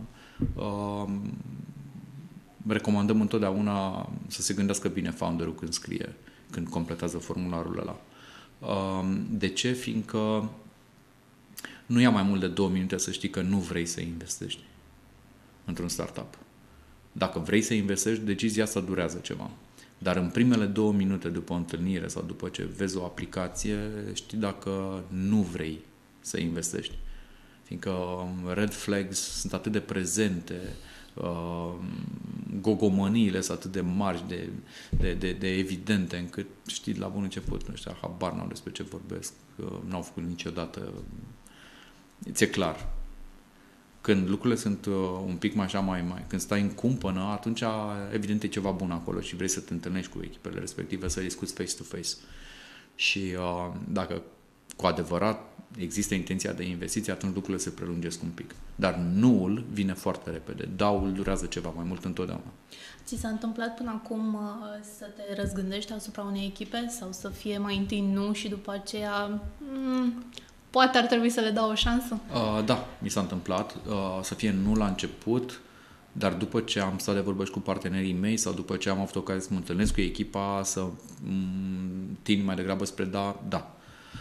[0.55, 1.09] Uh,
[2.67, 6.15] recomandăm întotdeauna să se gândească bine founderul când scrie,
[6.51, 8.01] când completează formularul ăla.
[8.59, 9.73] Uh, de ce?
[9.73, 10.51] Fiindcă
[11.87, 14.63] nu ia mai mult de două minute să știi că nu vrei să investești
[15.65, 16.39] într-un startup.
[17.21, 19.51] Dacă vrei să investești, decizia asta durează ceva.
[19.99, 23.79] Dar în primele două minute după o întâlnire sau după ce vezi o aplicație,
[24.13, 25.81] știi dacă nu vrei
[26.21, 26.99] să investești.
[27.63, 30.61] Fiindcă um, red flags sunt atât de prezente,
[31.15, 31.75] uh,
[32.61, 34.49] gogomăniile sunt atât de mari, de,
[34.91, 38.83] de, de, de evidente, încât știi la bun început, nu știu, habar n-au despre ce
[38.83, 40.93] vorbesc, uh, n-au făcut niciodată.
[42.33, 43.00] Ți-e clar.
[44.01, 44.95] Când lucrurile sunt uh,
[45.27, 47.63] un pic mai așa mai, mai, când stai în cumpănă, atunci
[48.13, 51.53] evident e ceva bun acolo și vrei să te întâlnești cu echipele respective, să discuți
[51.53, 52.11] face-to-face.
[52.95, 54.23] Și uh, dacă
[54.77, 55.41] cu adevărat
[55.77, 58.55] există intenția de investiție, atunci lucrurile se prelungesc un pic.
[58.77, 60.69] Dar nuul vine foarte repede.
[60.77, 62.53] Daul durează ceva mai mult întotdeauna.
[63.05, 64.41] Ți s-a întâmplat până acum uh,
[64.99, 69.41] să te răzgândești asupra unei echipe sau să fie mai întâi nu și după aceea
[69.59, 70.25] mm,
[70.71, 72.19] poate ar trebui să le dau o șansă?
[72.33, 75.61] Uh, da, mi s-a întâmplat uh, să fie nu la început,
[76.13, 79.01] dar după ce am stat de vorbă și cu partenerii mei sau după ce am
[79.01, 80.87] avut ocazia să mă întâlnesc cu echipa, să
[81.23, 83.75] mm, tind mai degrabă spre da, da,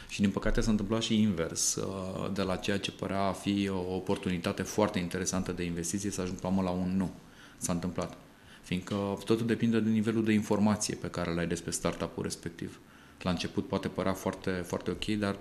[0.08, 3.70] și din păcate s-a întâmplat și invers, uh, de la ceea ce părea a fi
[3.70, 7.12] o oportunitate foarte interesantă de investiție să ajung la un nu.
[7.58, 8.18] S-a întâmplat.
[8.62, 12.80] Fiindcă totul depinde de nivelul de informație pe care l-ai despre startup-ul respectiv.
[13.22, 15.36] La început poate părea foarte, foarte ok, dar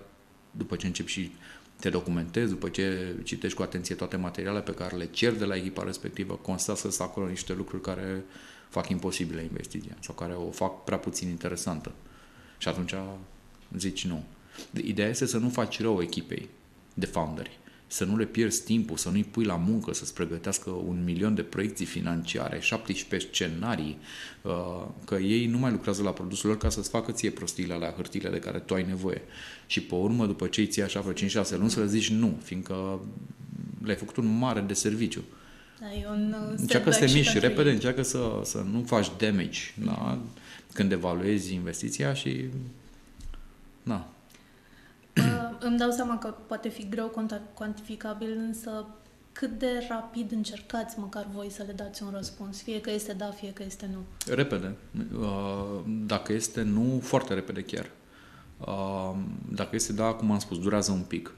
[0.50, 1.32] după ce începi și
[1.80, 5.56] te documentezi, după ce citești cu atenție toate materialele pe care le cer de la
[5.56, 8.24] echipa respectivă, constată să acolo niște lucruri care
[8.68, 11.92] fac imposibile investiția sau care o fac prea puțin interesantă.
[12.58, 12.94] Și atunci
[13.76, 14.24] zici nu.
[14.84, 16.48] Ideea este să nu faci rău echipei
[16.94, 17.58] de founderi,
[17.90, 21.42] să nu le pierzi timpul, să nu-i pui la muncă, să-ți pregătească un milion de
[21.42, 23.98] proiecții financiare, 17 scenarii,
[24.42, 27.90] uh, că ei nu mai lucrează la produsul lor ca să-ți facă ție prostiile la
[27.90, 29.22] hârtile de care tu ai nevoie.
[29.66, 32.38] Și pe urmă, după ce îi ții așa vreo 5-6 luni, să le zici nu,
[32.42, 33.00] fiindcă
[33.82, 35.24] le-ai făcut un mare de serviciu.
[35.80, 40.18] Da, un încearcă să te miști repede, încearcă să, să nu faci damage da?
[40.72, 42.44] când evaluezi investiția și
[43.82, 44.17] da, Uh,
[45.60, 47.12] îmi dau seama că poate fi greu
[47.54, 48.86] cuantificabil, însă
[49.32, 52.62] cât de rapid încercați măcar voi să le dați un răspuns?
[52.62, 54.32] Fie că este da, fie că este nu.
[54.34, 54.76] Repede.
[55.18, 57.90] Uh, dacă este nu, foarte repede chiar.
[58.58, 59.16] Uh,
[59.52, 61.32] dacă este da, cum am spus, durează un pic.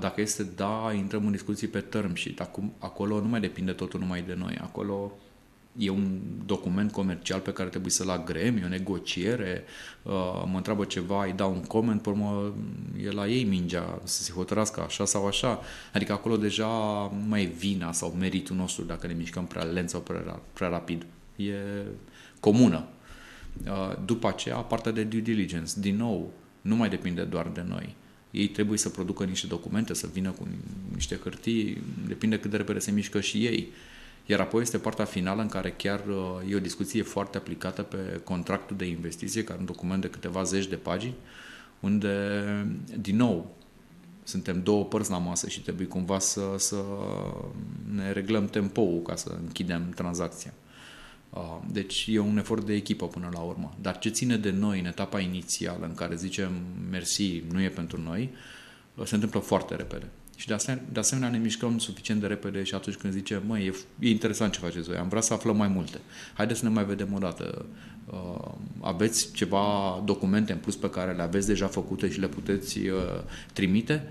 [0.00, 4.00] Dacă este da, intrăm în discuții pe term și acum, acolo nu mai depinde totul
[4.00, 4.58] numai de noi.
[4.62, 5.12] Acolo
[5.78, 9.64] e un document comercial pe care trebuie să-l agremi, e o negociere,
[10.02, 10.12] uh,
[10.46, 12.54] mă întreabă ceva, îi dau un coment, pe urmă
[13.04, 15.60] e la ei mingea să se hotărască așa sau așa.
[15.92, 16.66] Adică acolo deja
[17.12, 20.68] nu mai e vina sau meritul nostru dacă ne mișcăm prea lent sau prea, prea
[20.68, 21.06] rapid.
[21.36, 21.54] E
[22.40, 22.86] comună.
[23.66, 27.94] Uh, după aceea, partea de due diligence, din nou, nu mai depinde doar de noi.
[28.30, 30.48] Ei trebuie să producă niște documente, să vină cu
[30.92, 33.68] niște hârtii, depinde cât de repede se mișcă și ei.
[34.26, 38.20] Iar apoi este partea finală în care chiar uh, e o discuție foarte aplicată pe
[38.24, 41.14] contractul de investiție, care un document de câteva zeci de pagini,
[41.80, 42.36] unde,
[43.00, 43.54] din nou,
[44.22, 46.76] suntem două părți la masă și trebuie cumva să, să
[47.94, 50.52] ne reglăm tempoul ca să închidem tranzacția.
[51.30, 53.74] Uh, deci e un efort de echipă până la urmă.
[53.80, 56.52] Dar ce ține de noi în etapa inițială în care zicem
[56.90, 58.30] mersi, nu e pentru noi,
[58.94, 60.08] uh, se întâmplă foarte repede.
[60.36, 63.66] Și de asemenea, de asemenea ne mișcăm suficient de repede și atunci când zicem, măi,
[63.66, 66.00] e, e interesant ce faceți voi, am vrea să aflăm mai multe.
[66.34, 67.66] Haideți să ne mai vedem o dată.
[68.06, 72.78] Uh, aveți ceva documente în plus pe care le aveți deja făcute și le puteți
[72.78, 73.22] uh,
[73.52, 74.08] trimite?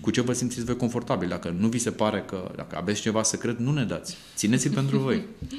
[0.00, 1.28] Cu ce vă simțiți voi confortabil?
[1.28, 4.16] Dacă nu vi se pare că, dacă aveți ceva secret, nu ne dați.
[4.34, 5.24] Țineți-l pentru voi.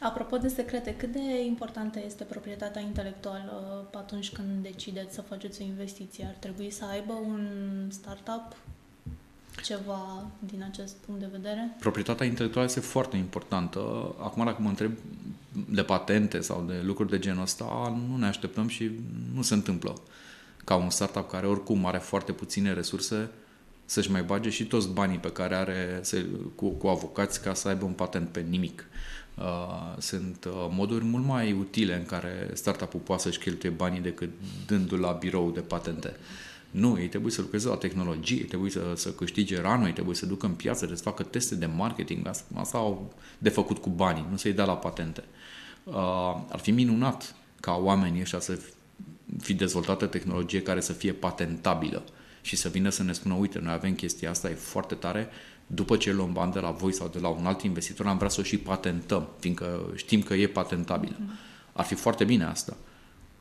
[0.00, 5.64] Apropo de secrete, cât de importantă este proprietatea intelectuală atunci când decideți să faceți o
[5.64, 6.24] investiție?
[6.28, 7.48] Ar trebui să aibă un
[7.90, 8.56] startup
[9.62, 11.76] ceva din acest punct de vedere?
[11.80, 13.78] Proprietatea intelectuală este foarte importantă.
[14.20, 14.92] Acum, dacă mă întreb
[15.68, 18.90] de patente sau de lucruri de genul ăsta, nu ne așteptăm și
[19.34, 19.94] nu se întâmplă.
[20.64, 23.30] Ca un startup care oricum are foarte puține resurse,
[23.84, 26.02] să-și mai bage și toți banii pe care are
[26.54, 28.84] cu, cu avocați ca să aibă un patent pe nimic.
[29.38, 34.30] Uh, sunt uh, moduri mult mai utile în care startup-ul poate să-și cheltuie banii decât
[34.66, 36.16] dându-l la birou de patente.
[36.70, 40.46] Nu, ei trebuie să lucreze la tehnologie, trebuie să, să câștige ranul, trebuie să ducă
[40.46, 42.26] în piață, să facă teste de marketing.
[42.26, 45.24] Asta, asta au de făcut cu banii, nu să-i dea la patente.
[45.84, 45.94] Uh,
[46.48, 48.58] ar fi minunat ca oamenii ăștia să
[49.40, 52.04] fi dezvoltată tehnologie care să fie patentabilă
[52.40, 55.28] și să vină să ne spună, uite, noi avem chestia asta, e foarte tare,
[55.66, 58.28] după ce luăm bani de la voi sau de la un alt investitor, am vrea
[58.28, 61.16] să o și patentăm, fiindcă știm că e patentabilă.
[61.72, 62.76] Ar fi foarte bine asta.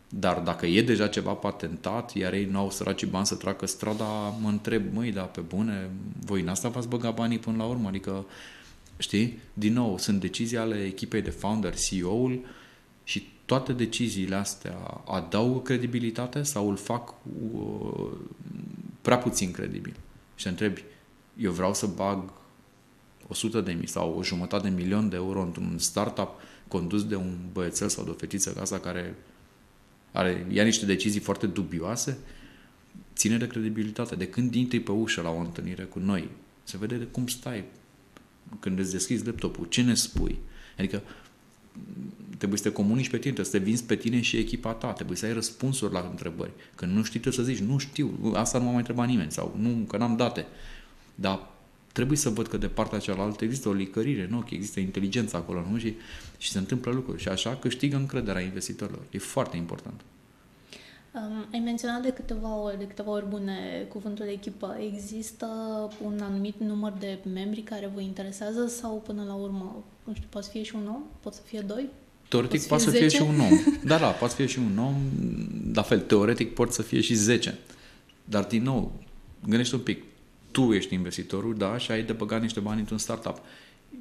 [0.10, 4.06] Dar dacă e deja ceva patentat, iar ei nu au săraci bani să tracă strada,
[4.42, 5.90] mă întreb, măi, da, pe bune,
[6.26, 7.88] voi în asta v-ați băgat banii până la urmă?
[7.88, 8.26] Adică,
[8.98, 12.46] știi, din nou, sunt decizii ale echipei de founder, CEO-ul
[13.04, 17.14] și toate deciziile astea adaugă credibilitate sau îl fac
[17.54, 18.12] uh,
[19.02, 19.94] prea puțin credibil?
[20.36, 20.84] Și te întrebi,
[21.38, 22.32] eu vreau să bag
[23.28, 26.30] 100 de mii sau o jumătate de milion de euro într-un startup
[26.68, 29.16] condus de un băiețel sau de o fetiță ca asta care
[30.12, 32.18] are, ia niște decizii foarte dubioase,
[33.16, 34.16] ține de credibilitate.
[34.16, 36.30] De când intri pe ușă la o întâlnire cu noi,
[36.64, 37.64] se vede de cum stai
[38.60, 40.40] când îți deschizi laptopul, ce ne spui.
[40.78, 41.02] Adică
[42.38, 44.92] trebuie să te comunici pe tine, trebuie să te vinzi pe tine și echipa ta,
[44.92, 46.52] trebuie să ai răspunsuri la întrebări.
[46.76, 49.56] Când nu știi, trebuie să zici, nu știu, asta nu m-a mai întrebat nimeni sau
[49.60, 50.46] nu, că n-am date.
[51.16, 51.50] Dar
[51.98, 55.66] trebuie să văd că de partea cealaltă există o licărire în ochi, există inteligență acolo,
[55.72, 55.78] nu?
[55.78, 55.94] Și,
[56.38, 57.22] și se întâmplă lucruri.
[57.22, 59.02] Și așa câștigă încrederea investitorilor.
[59.12, 60.02] E foarte important.
[61.14, 64.78] Um, ai menționat de câteva ori, de câteva ori bune cuvântul de echipă.
[64.94, 65.48] Există
[66.04, 70.46] un anumit număr de membri care vă interesează sau până la urmă, nu știu, poate
[70.46, 71.02] să fie și un om?
[71.20, 71.90] Pot să fie doi?
[72.28, 73.60] Teoretic poate să fie și un om.
[73.90, 74.96] Da, da, poate să fie și un om.
[75.74, 77.58] La fel, teoretic pot să fie și 10.
[78.26, 78.92] Dar, din nou,
[79.48, 80.04] gândește un pic
[80.52, 83.42] tu ești investitorul, da, și ai de băgat niște bani într-un startup.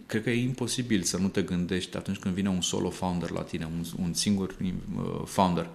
[0.06, 3.42] Cred că e imposibil să nu te gândești atunci când vine un solo founder la
[3.42, 5.68] tine, un, un singur uh, founder.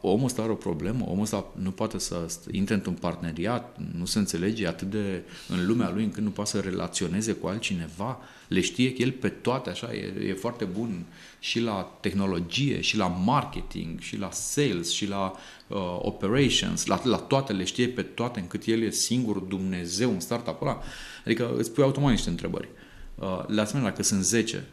[0.00, 4.18] Omul ăsta are o problemă, omul ăsta nu poate să intre într-un parteneriat, nu se
[4.18, 8.18] înțelege atât de în lumea lui încât nu poate să relaționeze cu altcineva,
[8.48, 11.04] le știe că el pe toate așa, e, e foarte bun
[11.38, 15.32] și la tehnologie, și la marketing, și la sales, și la
[15.66, 20.20] uh, operations, la, la toate, le știe pe toate, încât el e singur Dumnezeu în
[20.20, 20.82] startup ăla.
[21.24, 22.68] Adică îți pui automat niște întrebări.
[23.14, 24.64] Uh, la asemenea, dacă sunt 10,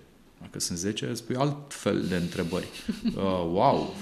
[0.41, 2.67] dacă sunt 10, îți pui alt fel de întrebări.
[3.05, 3.95] Uh, wow!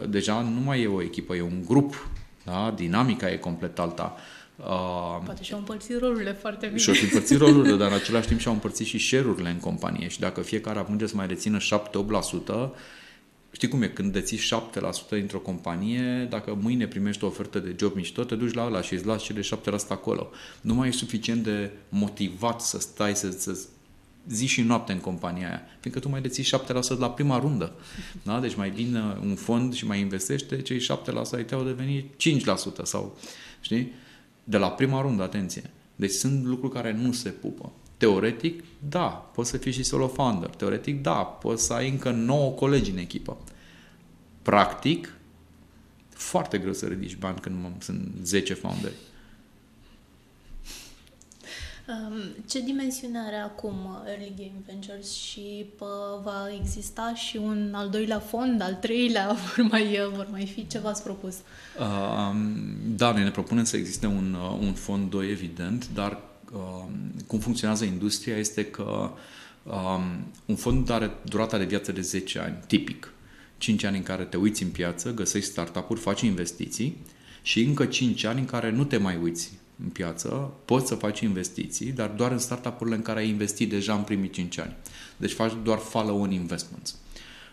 [0.00, 2.08] Uh, deja nu mai e o echipă, e un grup.
[2.44, 2.72] Da?
[2.76, 4.16] Dinamica e complet alta.
[4.56, 4.64] Uh,
[5.24, 6.78] Poate și-au împărțit rolurile foarte bine.
[6.78, 10.08] Și-au împărțit rolurile, dar în același timp și-au împărțit și share-urile în companie.
[10.08, 11.62] Și dacă fiecare ajunge să mai rețină 7-8%,
[13.54, 13.88] Știi cum e?
[13.88, 14.40] Când deții 7%
[15.10, 18.94] dintr-o companie, dacă mâine primești o ofertă de job mișto, te duci la ăla și
[18.94, 20.30] îți lași cele 7% acolo.
[20.60, 23.58] Nu mai ești suficient de motivat să stai, să, să
[24.28, 27.72] zi și noapte în compania aia, fiindcă tu mai deții 7% la prima rundă.
[28.22, 28.40] Da?
[28.40, 30.84] Deci mai vine un fond și mai investește, cei 7%
[31.32, 32.10] ai tău deveni
[32.80, 33.18] 5% sau,
[33.60, 33.92] știi?
[34.44, 35.70] De la prima rundă, atenție.
[35.96, 40.48] Deci sunt lucruri care nu se pupă Teoretic, da, poți să fii și solo founder.
[40.48, 43.36] Teoretic, da, poți să ai încă 9 colegi în echipă.
[44.42, 45.16] Practic,
[46.08, 48.94] foarte greu să ridici bani când sunt 10 founderi.
[52.46, 53.74] Ce dimensiune are acum
[54.06, 55.66] Early Game Ventures și
[56.22, 60.66] va exista și un al doilea fond, al treilea, vor mai, vor mai fi?
[60.66, 61.36] Ce v-ați propus?
[62.96, 66.20] Da, noi ne propunem să existe un, un fond 2, evident, dar
[67.26, 69.10] cum funcționează industria este că
[70.46, 73.12] un fond are durata de viață de 10 ani, tipic.
[73.58, 76.96] 5 ani în care te uiți în piață, găsești startup-uri, faci investiții
[77.42, 79.52] și încă 5 ani în care nu te mai uiți
[79.82, 83.94] în piață, poți să faci investiții, dar doar în startup-urile în care ai investit deja
[83.94, 84.76] în primii 5 ani.
[85.16, 86.98] Deci faci doar follow-on investments.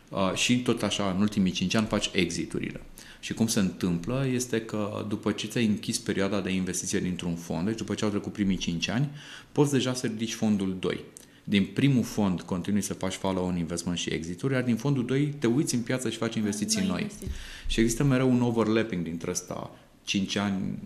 [0.09, 2.82] Uh, și tot așa, în ultimii 5 ani faci exiturile.
[3.19, 7.65] Și cum se întâmplă este că după ce ți-ai închis perioada de investiție dintr-un fond,
[7.65, 9.09] deci după ce au trecut primii 5 ani,
[9.51, 11.03] poți deja să ridici fondul 2.
[11.43, 15.47] Din primul fond continui să faci follow-on investment și exituri, iar din fondul 2 te
[15.47, 16.88] uiți în piață și faci investiții noi.
[16.88, 17.30] noi.
[17.67, 19.72] Și există mereu un overlapping dintre ăsta
[20.04, 20.80] 5 ani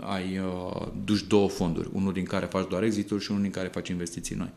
[0.00, 3.68] ai uh, duci două fonduri, unul din care faci doar exituri și unul din care
[3.68, 4.50] faci investiții noi.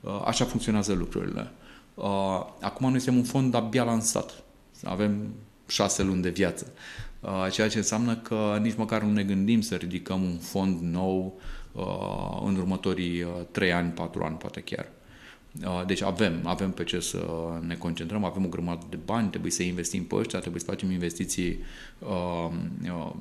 [0.00, 1.50] Uh, așa funcționează lucrurile.
[1.94, 2.04] Uh,
[2.60, 4.42] acum noi suntem un fond abia lansat.
[4.84, 5.34] Avem
[5.66, 6.72] șase luni de viață.
[7.20, 11.40] Uh, ceea ce înseamnă că nici măcar nu ne gândim să ridicăm un fond nou
[11.72, 14.84] uh, în următorii uh, 3 ani, 4 ani, poate chiar.
[14.84, 15.01] Uh,
[15.86, 17.18] deci avem, avem pe ce să
[17.66, 20.90] ne concentrăm, avem o grămadă de bani, trebuie să investim pe ăștia, trebuie să facem
[20.90, 21.58] investiții
[21.98, 22.50] uh,
[22.84, 23.12] uh,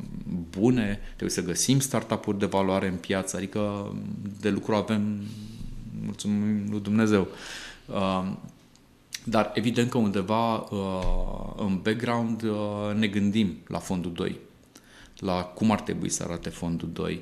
[0.50, 3.94] bune, trebuie să găsim startup-uri de valoare în piață, adică
[4.42, 5.22] de lucru avem,
[6.06, 7.28] mulțumim lui Dumnezeu.
[7.86, 8.32] Uh,
[9.24, 14.40] dar evident că undeva uh, în background uh, ne gândim la fondul 2,
[15.18, 17.22] la cum ar trebui să arate fondul 2,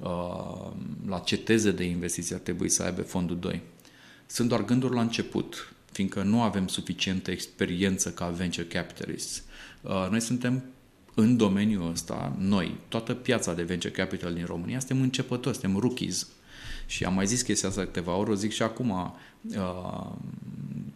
[0.00, 0.70] uh,
[1.06, 3.62] la ce teze de investiții ar trebui să aibă fondul 2
[4.30, 9.42] sunt doar gânduri la început, fiindcă nu avem suficientă experiență ca venture capitalists.
[9.80, 10.62] Uh, noi suntem
[11.14, 16.26] în domeniul ăsta, noi, toată piața de venture capital din România, suntem începători, suntem rookies.
[16.86, 20.12] Și am mai zis chestia asta câteva ori, o zic și acum, uh,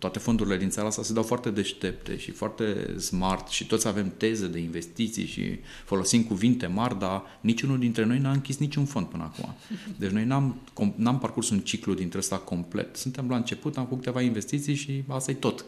[0.04, 4.12] toate fondurile din țara asta se dau foarte deștepte și foarte smart și toți avem
[4.16, 9.06] teze de investiții și folosim cuvinte mari, dar niciunul dintre noi n-a închis niciun fond
[9.06, 9.54] până acum.
[9.96, 10.60] Deci noi n-am,
[10.96, 12.96] n-am parcurs un ciclu dintre ăsta complet.
[12.96, 15.64] Suntem la început, am făcut câteva investiții și asta e tot.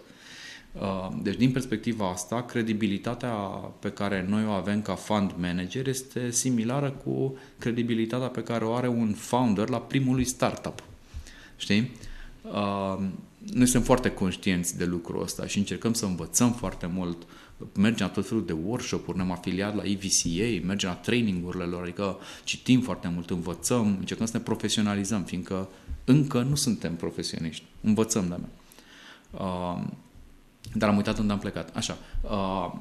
[0.73, 3.33] Uh, deci, din perspectiva asta, credibilitatea
[3.79, 8.75] pe care noi o avem ca fund manager este similară cu credibilitatea pe care o
[8.75, 10.83] are un founder la primului startup.
[11.57, 11.91] Știi?
[13.47, 17.27] Uh, noi suntem foarte conștienți de lucrul ăsta și încercăm să învățăm foarte mult.
[17.79, 22.19] Mergem la tot felul de workshop-uri, ne-am afiliat la EVCA, mergem la training-urile lor, adică
[22.45, 25.69] citim foarte mult, învățăm, încercăm să ne profesionalizăm, fiindcă
[26.05, 27.65] încă nu suntem profesioniști.
[27.81, 28.39] Învățăm de-a
[29.31, 29.83] uh,
[30.75, 31.77] dar am uitat unde am plecat.
[31.77, 31.99] Așa.
[32.23, 32.73] Uh,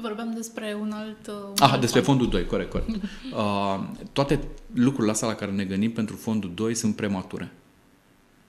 [0.00, 1.26] Vorbeam despre un alt...
[1.26, 2.18] Uh, un Aha, alt despre fond.
[2.18, 2.88] fondul 2, corect, corect.
[3.34, 4.40] Uh, toate
[4.72, 7.52] lucrurile astea la care ne gândim pentru fondul 2 sunt premature.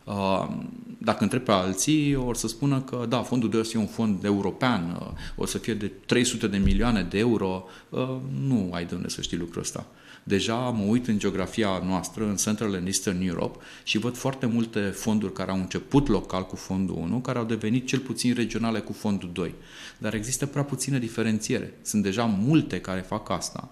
[0.03, 0.47] Uh,
[0.97, 3.87] dacă întreb pe alții, o să spună că da, fondul 2 o să fie un
[3.87, 7.65] fond european, uh, o să fie de 300 de milioane de euro.
[7.89, 8.15] Uh,
[8.47, 9.85] nu ai de unde să știi lucrul ăsta.
[10.27, 14.79] Deja mă uit în geografia noastră, în Central and Eastern Europe și văd foarte multe
[14.79, 18.93] fonduri care au început local cu fondul 1, care au devenit cel puțin regionale cu
[18.93, 19.55] fondul 2.
[19.97, 21.77] Dar există prea puțină diferențiere.
[21.81, 23.69] Sunt deja multe care fac asta.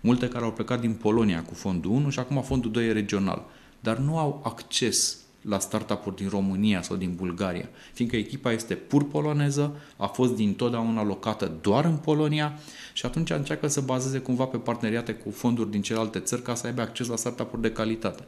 [0.00, 3.44] Multe care au plecat din Polonia cu fondul 1 și acum fondul 2 e regional.
[3.80, 5.16] Dar nu au acces
[5.48, 10.54] la startup-uri din România sau din Bulgaria, fiindcă echipa este pur poloneză, a fost din
[10.54, 12.58] totdeauna locată doar în Polonia
[12.92, 16.66] și atunci încearcă să bazeze cumva pe parteneriate cu fonduri din celelalte țări ca să
[16.66, 18.26] aibă acces la startup-uri de calitate.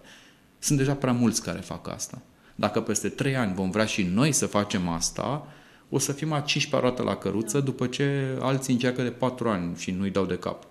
[0.59, 2.23] Sunt deja prea mulți care fac asta.
[2.55, 5.47] Dacă peste 3 ani vom vrea și noi să facem asta,
[5.89, 9.77] o să fim a 15 roată la căruță după ce alții încearcă de 4 ani
[9.77, 10.67] și nu-i dau de cap.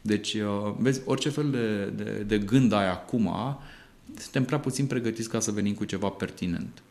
[0.00, 3.34] Deci, uh, vezi, orice fel de, de, de gând ai acum,
[4.18, 6.82] suntem prea puțin pregătiți ca să venim cu ceva pertinent.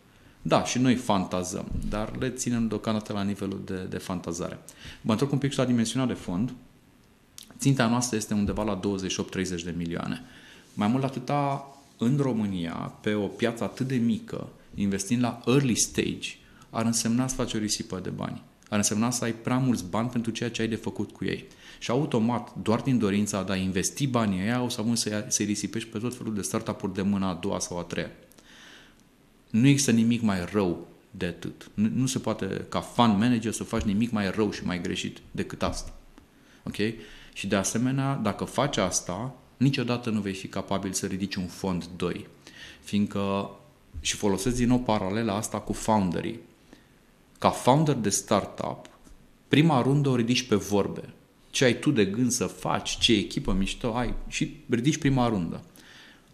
[0.41, 4.59] Da, și noi fantazăm, dar le ținem deocamdată la nivelul de, de fantazare.
[5.01, 6.53] Mă întorc un pic și la dimensiunea de fond.
[7.57, 10.21] Ținta noastră este undeva la 28-30 de milioane.
[10.73, 16.29] Mai mult atâta, în România, pe o piață atât de mică, investind la early stage,
[16.69, 18.41] ar însemna să faci o risipă de bani.
[18.69, 21.45] Ar însemna să ai prea mulți bani pentru ceea ce ai de făcut cu ei.
[21.83, 25.43] Și automat, doar din dorința de a investi banii ăia, o să ajungi să să
[25.43, 28.11] risipești pe tot felul de startup-uri de mâna a doua sau a treia.
[29.49, 31.71] Nu există nimic mai rău de atât.
[31.73, 35.17] Nu, nu se poate ca fan manager să faci nimic mai rău și mai greșit
[35.31, 35.93] decât asta.
[36.63, 36.75] Ok?
[37.33, 41.85] Și de asemenea, dacă faci asta, niciodată nu vei fi capabil să ridici un fond
[41.95, 42.27] 2.
[42.83, 43.49] Fiindcă,
[43.99, 46.39] și folosesc din nou paralela asta cu founderii.
[47.39, 48.89] Ca founder de startup,
[49.47, 51.13] prima rundă o ridici pe vorbe.
[51.53, 55.63] Ce ai tu de gând să faci, ce echipă mișto ai și ridici prima rundă.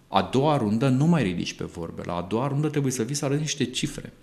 [0.07, 2.01] A doua rundă nu mai ridici pe vorbe.
[2.05, 4.13] La a doua rundă trebuie să vii să arăți niște cifre.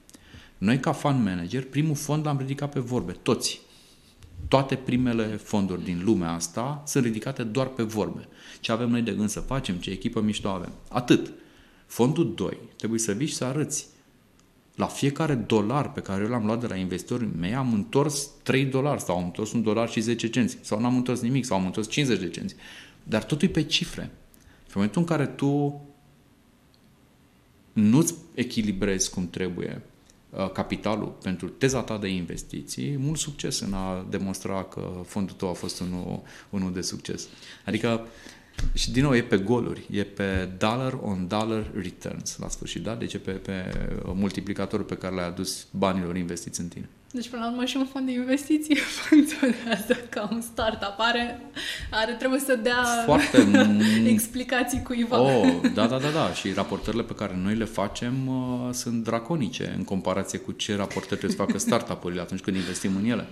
[0.58, 3.60] Noi, ca fund manager, primul fond l-am ridicat pe vorbe, toți.
[4.48, 8.28] Toate primele fonduri din lumea asta sunt ridicate doar pe vorbe.
[8.60, 10.72] Ce avem noi de gând să facem, ce echipă mișto avem.
[10.88, 11.32] Atât.
[11.86, 13.86] Fondul 2 trebuie să vii și să arăți.
[14.76, 18.64] La fiecare dolar pe care eu l-am luat de la investitorii mei, am întors 3
[18.64, 21.64] dolari sau am întors un dolar și 10 cenți sau n-am întors nimic sau am
[21.64, 22.54] întors 50 de cenți.
[23.02, 24.02] Dar totul e pe cifre.
[24.02, 25.80] În momentul în care tu
[27.72, 29.82] nu-ți echilibrezi cum trebuie
[30.36, 35.48] Uh, capitalul pentru teza ta de investiții, mult succes în a demonstra că fondul tău
[35.48, 37.28] a fost unul, unul de succes.
[37.64, 38.06] Adică,
[38.72, 42.94] și din nou e pe goluri, e pe dollar on dollar returns la sfârșit, da?
[42.94, 43.52] Deci e pe, pe
[44.14, 46.88] multiplicatorul pe care l-ai adus banilor investiți în tine.
[47.10, 48.76] Deci, până la urmă, și un fond de investiții
[49.08, 50.94] funcționează ca un startup.
[50.98, 51.40] Are,
[51.90, 53.48] are trebuie să dea Foarte
[54.14, 55.20] explicații cuiva.
[55.20, 56.32] Oh, da, da, da, da.
[56.32, 61.06] Și raportările pe care noi le facem uh, sunt draconice în comparație cu ce raportări
[61.06, 63.26] trebuie să facă startup-urile atunci când investim în ele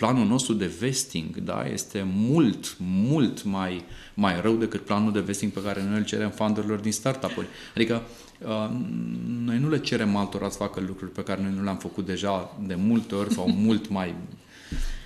[0.00, 3.84] planul nostru de vesting da, este mult, mult mai,
[4.14, 7.46] mai rău decât planul de vesting pe care noi îl cerem funderilor din startup-uri.
[7.74, 8.02] Adică
[8.38, 8.70] uh,
[9.44, 12.56] noi nu le cerem altora să facă lucruri pe care noi nu le-am făcut deja
[12.66, 14.14] de multe ori sau mult mai...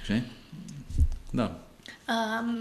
[0.03, 0.23] Știi?
[1.31, 1.61] Da.
[2.09, 2.59] Um,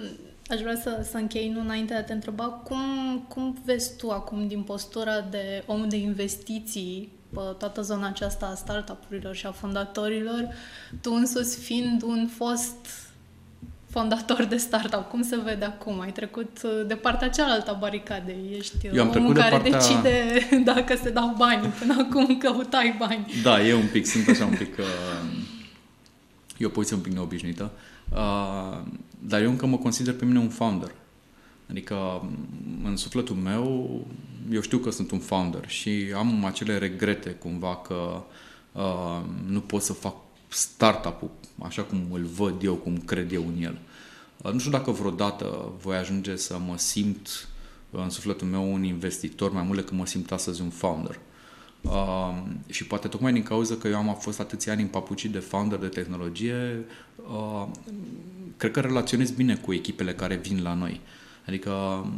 [0.50, 2.80] aș vrea să, să închei nu înainte de a te întreba cum,
[3.28, 8.56] cum vezi tu acum din postura de om de investiții pe toată zona aceasta a
[8.56, 10.48] startup-urilor și a fondatorilor,
[11.02, 13.04] tu însuți fiind un fost
[13.94, 15.10] fondator de startup.
[15.10, 16.00] Cum se vede acum?
[16.00, 18.56] Ai trecut uh, de partea cealaltă a baricadei.
[18.58, 19.80] Ești Eu am omul care de partea...
[19.80, 20.40] decide
[20.72, 21.68] dacă se dau bani.
[21.68, 23.26] Până acum căutai bani.
[23.44, 24.78] Da, e un pic, sunt așa un pic...
[24.78, 24.86] Uh,
[26.58, 27.72] e o poziție un pic neobișnuită.
[28.12, 28.82] Uh,
[29.20, 30.92] dar eu încă mă consider pe mine un founder.
[31.70, 31.96] Adică,
[32.84, 33.90] în sufletul meu,
[34.52, 38.24] eu știu că sunt un founder și am acele regrete cumva că
[38.72, 40.16] uh, nu pot să fac
[40.48, 41.30] startup-ul
[41.60, 43.80] așa cum îl văd eu, cum cred eu în el.
[44.44, 47.48] Uh, nu știu dacă vreodată voi ajunge să mă simt
[47.90, 51.20] uh, în sufletul meu un investitor mai mult decât mă simt astăzi un founder.
[51.82, 55.40] Uh, și poate tocmai din cauza că eu am fost atâția ani în papucii de
[55.40, 56.86] founder de tehnologie,
[57.30, 57.68] uh,
[58.58, 61.02] cred că relaționez bine cu echipele care vin la noi.
[61.48, 61.70] Adică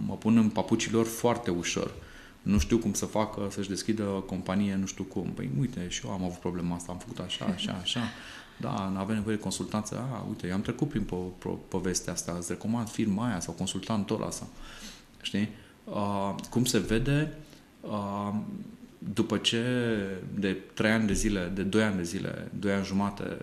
[0.05, 1.91] mă pun în papucilor foarte ușor.
[2.45, 5.29] Nu știu cum să facă, să-și deschidă companie, nu știu cum.
[5.35, 7.99] Păi uite, și eu am avut problema asta, am făcut așa, așa, așa.
[8.57, 10.07] Da, nu avem nevoie de consultanță.
[10.13, 13.53] A, uite, eu am trecut prin po- po- povestea asta, îți recomand firma aia sau
[13.53, 14.47] consultantul ăla sau...
[15.21, 15.49] Știi?
[15.83, 17.33] Uh, cum se vede,
[17.81, 18.33] uh,
[19.13, 19.63] după ce
[20.39, 23.37] de 3 ani de zile, de 2 ani de zile, 2 ani jumate,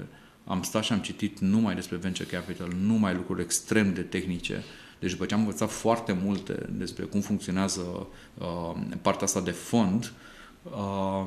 [0.44, 4.64] am stat și am citit numai despre venture capital, numai lucruri extrem de tehnice,
[5.02, 8.06] deci după ce am învățat foarte multe despre cum funcționează
[8.38, 10.12] uh, partea asta de fond,
[10.62, 11.26] uh,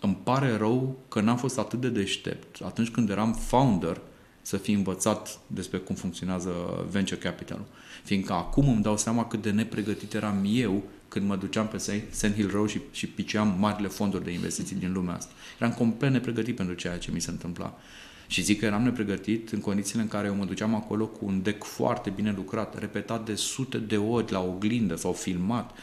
[0.00, 4.00] îmi pare rău că n-am fost atât de deștept atunci când eram founder
[4.42, 6.50] să fi învățat despre cum funcționează
[6.90, 7.60] venture capital.
[8.04, 12.34] Fiindcă acum îmi dau seama cât de nepregătit eram eu când mă duceam pe Sand
[12.34, 15.32] Hill Road și, și piceam marile fonduri de investiții din lumea asta.
[15.58, 17.78] Eram complet nepregătit pentru ceea ce mi se întâmpla.
[18.32, 21.42] Și zic că eram nepregătit în condițiile în care eu mă duceam acolo cu un
[21.42, 25.76] deck foarte bine lucrat, repetat de sute de ori la oglindă sau filmat.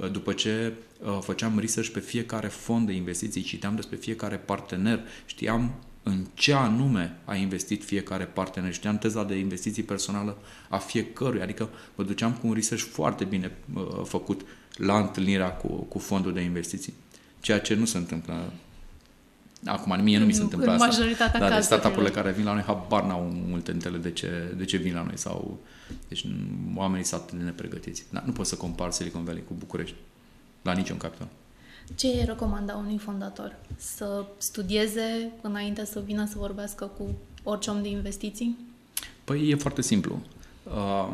[0.00, 5.00] Uh, după ce uh, făceam research pe fiecare fond de investiții, citeam despre fiecare partener,
[5.26, 10.38] știam în ce anume a investit fiecare partener, știam teza de investiții personală
[10.68, 14.40] a fiecărui, adică mă duceam cu un research foarte bine uh, făcut
[14.76, 16.94] la întâlnirea cu, cu fondul de investiții.
[17.40, 18.52] Ceea ce nu se întâmplă
[19.66, 20.86] Acum, mie nu mi se întâmplă asta.
[20.86, 24.64] Majoritatea Dar de startup-urile care vin la noi, habar n-au multe dintre de ce, de
[24.64, 25.18] ce vin la noi.
[25.18, 25.58] sau
[26.08, 26.26] Deci
[26.74, 28.04] oamenii sunt atât de nepregătiți.
[28.10, 29.94] Da, nu poți să compar Silicon Valley cu București.
[30.62, 31.28] La niciun capital.
[31.94, 33.56] Ce e recomanda unui fondator?
[33.76, 37.08] Să studieze înainte să vină să vorbească cu
[37.42, 38.58] orice om de investiții?
[39.24, 40.22] Păi e foarte simplu.
[40.62, 41.12] Uh,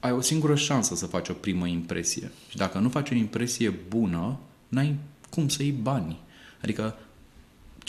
[0.00, 2.30] ai o singură șansă să faci o primă impresie.
[2.48, 4.96] Și dacă nu faci o impresie bună, n-ai
[5.30, 6.18] cum să iei bani.
[6.62, 6.98] Adică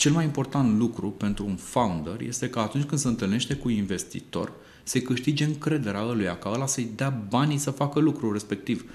[0.00, 4.52] cel mai important lucru pentru un founder este că atunci când se întâlnește cu investitor,
[4.82, 8.90] se câștige încrederea ăluia, ca ăla să-i dea banii să facă lucrul respectiv.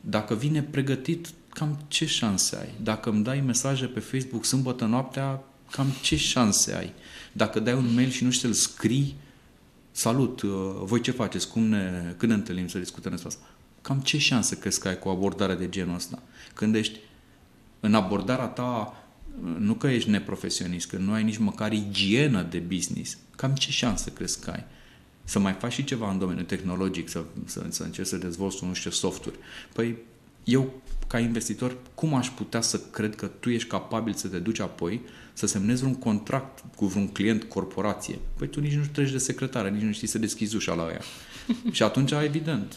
[0.00, 2.74] Dacă vine pregătit, cam ce șanse ai?
[2.82, 6.92] Dacă îmi dai mesaje pe Facebook sâmbătă noaptea, cam ce șanse ai?
[7.32, 9.16] Dacă dai un mail și nu știi să-l scrii,
[9.90, 10.50] salut, uh,
[10.82, 13.44] voi ce faceți, cum ne, când ne întâlnim să discutăm despre asta?
[13.82, 16.22] Cam ce șanse crezi că ai cu o abordare de genul ăsta?
[16.54, 16.98] Când ești
[17.80, 18.99] în abordarea ta, uh,
[19.58, 24.12] nu că ești neprofesionist, că nu ai nici măcar igienă de business, cam ce șanse
[24.12, 24.64] crezi că ai?
[25.24, 28.72] Să mai faci și ceva în domeniul tehnologic, să, să, să încerci să dezvolți nu
[28.74, 29.36] știu softuri.
[29.72, 29.96] Păi
[30.44, 34.60] eu, ca investitor, cum aș putea să cred că tu ești capabil să te duci
[34.60, 35.00] apoi
[35.32, 38.18] să semnezi un contract cu vreun client, corporație?
[38.38, 41.00] Păi tu nici nu treci de secretară, nici nu știi să deschizi ușa la ea.
[41.76, 42.76] și atunci, evident,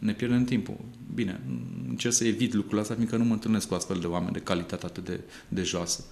[0.00, 0.76] ne pierdem timpul.
[1.14, 1.40] Bine,
[1.88, 4.86] încerc să evit lucrul ăsta, fiindcă nu mă întâlnesc cu astfel de oameni de calitate
[4.86, 6.04] atât de, de joasă.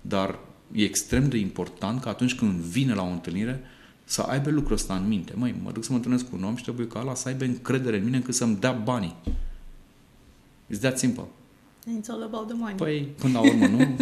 [0.00, 0.38] Dar
[0.72, 3.60] e extrem de important că atunci când vine la o întâlnire,
[4.04, 5.32] să aibă lucrul ăsta în minte.
[5.36, 7.44] Măi, mă duc să mă întâlnesc cu un om și trebuie ca ăla să aibă
[7.44, 9.16] încredere în mine încât să-mi dea banii.
[10.74, 11.24] It's that simple.
[11.98, 12.74] It's all about the money.
[12.74, 13.78] Păi, până la urmă, nu?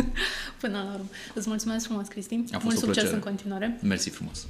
[0.61, 1.07] până la urmă.
[1.34, 2.34] Îți mulțumesc frumos, Cristi.
[2.34, 3.14] A fost Mult o succes plăcere.
[3.14, 3.78] în continuare.
[3.82, 4.47] Mersi frumos.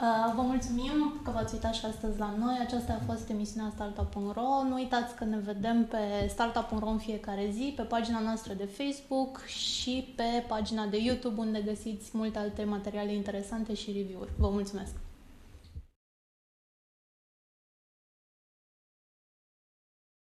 [0.00, 2.58] Uh, vă mulțumim că v-ați uitat și astăzi la noi.
[2.60, 4.68] Aceasta a fost emisiunea Startup.ro.
[4.68, 9.44] Nu uitați că ne vedem pe Startup.ro în fiecare zi, pe pagina noastră de Facebook
[9.44, 14.30] și pe pagina de YouTube, unde găsiți multe alte materiale interesante și review-uri.
[14.38, 15.09] Vă mulțumesc!